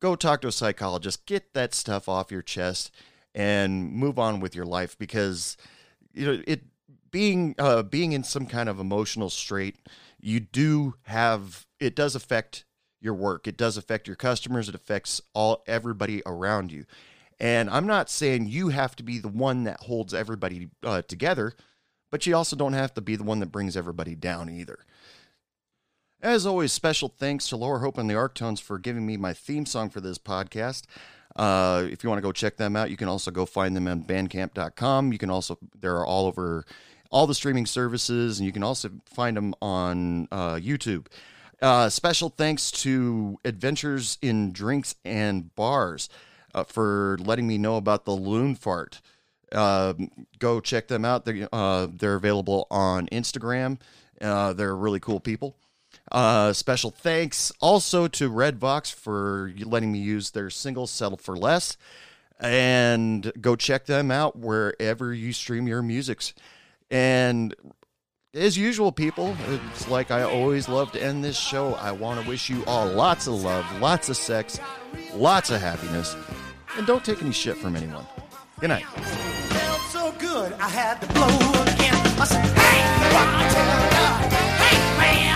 go 0.00 0.16
talk 0.16 0.40
to 0.40 0.48
a 0.48 0.52
psychologist. 0.52 1.24
Get 1.24 1.54
that 1.54 1.72
stuff 1.72 2.08
off 2.08 2.32
your 2.32 2.42
chest 2.42 2.90
and 3.32 3.92
move 3.92 4.18
on 4.18 4.40
with 4.40 4.56
your 4.56 4.66
life 4.66 4.98
because 4.98 5.56
you 6.14 6.26
know 6.26 6.42
it 6.48 6.64
being 7.12 7.54
uh, 7.60 7.84
being 7.84 8.10
in 8.10 8.24
some 8.24 8.46
kind 8.46 8.68
of 8.68 8.80
emotional 8.80 9.30
strait. 9.30 9.76
You 10.20 10.40
do 10.40 10.94
have 11.04 11.64
it 11.78 11.94
does 11.94 12.16
affect 12.16 12.64
your 13.06 13.14
work. 13.14 13.46
It 13.48 13.56
does 13.56 13.78
affect 13.78 14.06
your 14.06 14.16
customers. 14.16 14.68
It 14.68 14.74
affects 14.74 15.22
all 15.32 15.62
everybody 15.66 16.22
around 16.26 16.70
you. 16.70 16.84
And 17.40 17.70
I'm 17.70 17.86
not 17.86 18.10
saying 18.10 18.48
you 18.48 18.68
have 18.68 18.94
to 18.96 19.02
be 19.02 19.18
the 19.18 19.28
one 19.28 19.64
that 19.64 19.80
holds 19.80 20.12
everybody 20.12 20.68
uh, 20.82 21.02
together, 21.02 21.54
but 22.10 22.26
you 22.26 22.36
also 22.36 22.56
don't 22.56 22.74
have 22.74 22.92
to 22.94 23.00
be 23.00 23.16
the 23.16 23.24
one 23.24 23.40
that 23.40 23.52
brings 23.52 23.76
everybody 23.76 24.14
down 24.14 24.50
either. 24.50 24.80
As 26.22 26.46
always, 26.46 26.72
special 26.72 27.08
thanks 27.08 27.48
to 27.48 27.56
Lower 27.56 27.78
Hope 27.78 27.98
and 27.98 28.08
the 28.08 28.14
Arctones 28.14 28.60
for 28.60 28.78
giving 28.78 29.06
me 29.06 29.16
my 29.16 29.32
theme 29.32 29.66
song 29.66 29.90
for 29.90 30.00
this 30.00 30.18
podcast. 30.18 30.84
Uh, 31.36 31.86
if 31.90 32.02
you 32.02 32.08
want 32.08 32.18
to 32.18 32.22
go 32.22 32.32
check 32.32 32.56
them 32.56 32.74
out, 32.74 32.90
you 32.90 32.96
can 32.96 33.08
also 33.08 33.30
go 33.30 33.44
find 33.44 33.76
them 33.76 33.86
on 33.86 34.02
bandcamp.com. 34.02 35.12
You 35.12 35.18
can 35.18 35.30
also, 35.30 35.58
they're 35.78 36.04
all 36.04 36.26
over 36.26 36.64
all 37.10 37.26
the 37.26 37.34
streaming 37.34 37.66
services, 37.66 38.38
and 38.38 38.46
you 38.46 38.52
can 38.52 38.62
also 38.62 38.90
find 39.04 39.36
them 39.36 39.54
on 39.60 40.26
uh, 40.32 40.54
YouTube. 40.54 41.06
Uh, 41.60 41.88
special 41.88 42.28
thanks 42.28 42.70
to 42.70 43.38
Adventures 43.44 44.18
in 44.20 44.52
Drinks 44.52 44.94
and 45.04 45.54
Bars 45.54 46.08
uh, 46.54 46.64
for 46.64 47.16
letting 47.20 47.46
me 47.46 47.56
know 47.58 47.76
about 47.76 48.04
the 48.04 48.12
Loon 48.12 48.54
Fart. 48.54 49.00
Uh, 49.52 49.94
go 50.38 50.60
check 50.60 50.88
them 50.88 51.04
out. 51.04 51.24
They're, 51.24 51.48
uh, 51.52 51.86
they're 51.90 52.16
available 52.16 52.66
on 52.70 53.06
Instagram. 53.08 53.80
Uh, 54.20 54.52
they're 54.52 54.76
really 54.76 55.00
cool 55.00 55.20
people. 55.20 55.56
Uh, 56.12 56.52
special 56.52 56.90
thanks 56.90 57.50
also 57.60 58.06
to 58.06 58.28
Red 58.28 58.58
Vox 58.58 58.90
for 58.90 59.52
letting 59.64 59.92
me 59.92 59.98
use 59.98 60.30
their 60.30 60.50
single 60.50 60.86
Settle 60.86 61.18
for 61.18 61.36
Less. 61.36 61.76
And 62.38 63.32
go 63.40 63.56
check 63.56 63.86
them 63.86 64.10
out 64.10 64.38
wherever 64.38 65.14
you 65.14 65.32
stream 65.32 65.66
your 65.66 65.80
musics. 65.80 66.34
And 66.90 67.54
as 68.36 68.56
usual, 68.56 68.92
people, 68.92 69.34
it's 69.48 69.88
like 69.88 70.10
I 70.10 70.22
always 70.22 70.68
love 70.68 70.92
to 70.92 71.02
end 71.02 71.24
this 71.24 71.36
show. 71.36 71.74
I 71.74 71.92
want 71.92 72.22
to 72.22 72.28
wish 72.28 72.50
you 72.50 72.64
all 72.66 72.86
lots 72.86 73.26
of 73.26 73.42
love, 73.42 73.64
lots 73.80 74.08
of 74.08 74.16
sex, 74.16 74.60
lots 75.14 75.50
of 75.50 75.60
happiness, 75.60 76.14
and 76.76 76.86
don't 76.86 77.04
take 77.04 77.22
any 77.22 77.32
shit 77.32 77.56
from 77.56 77.76
anyone. 77.76 78.06
Good 78.60 78.68
night. 78.68 78.84
so 79.90 80.12
good, 80.18 80.52
I 80.54 80.68
had 80.68 81.00
to 81.00 81.06
blow 81.08 81.26
again. 81.26 81.94
I 82.18 82.24
said, 82.24 82.44
hey, 82.44 82.82
hey, 84.64 84.98
man. 84.98 85.35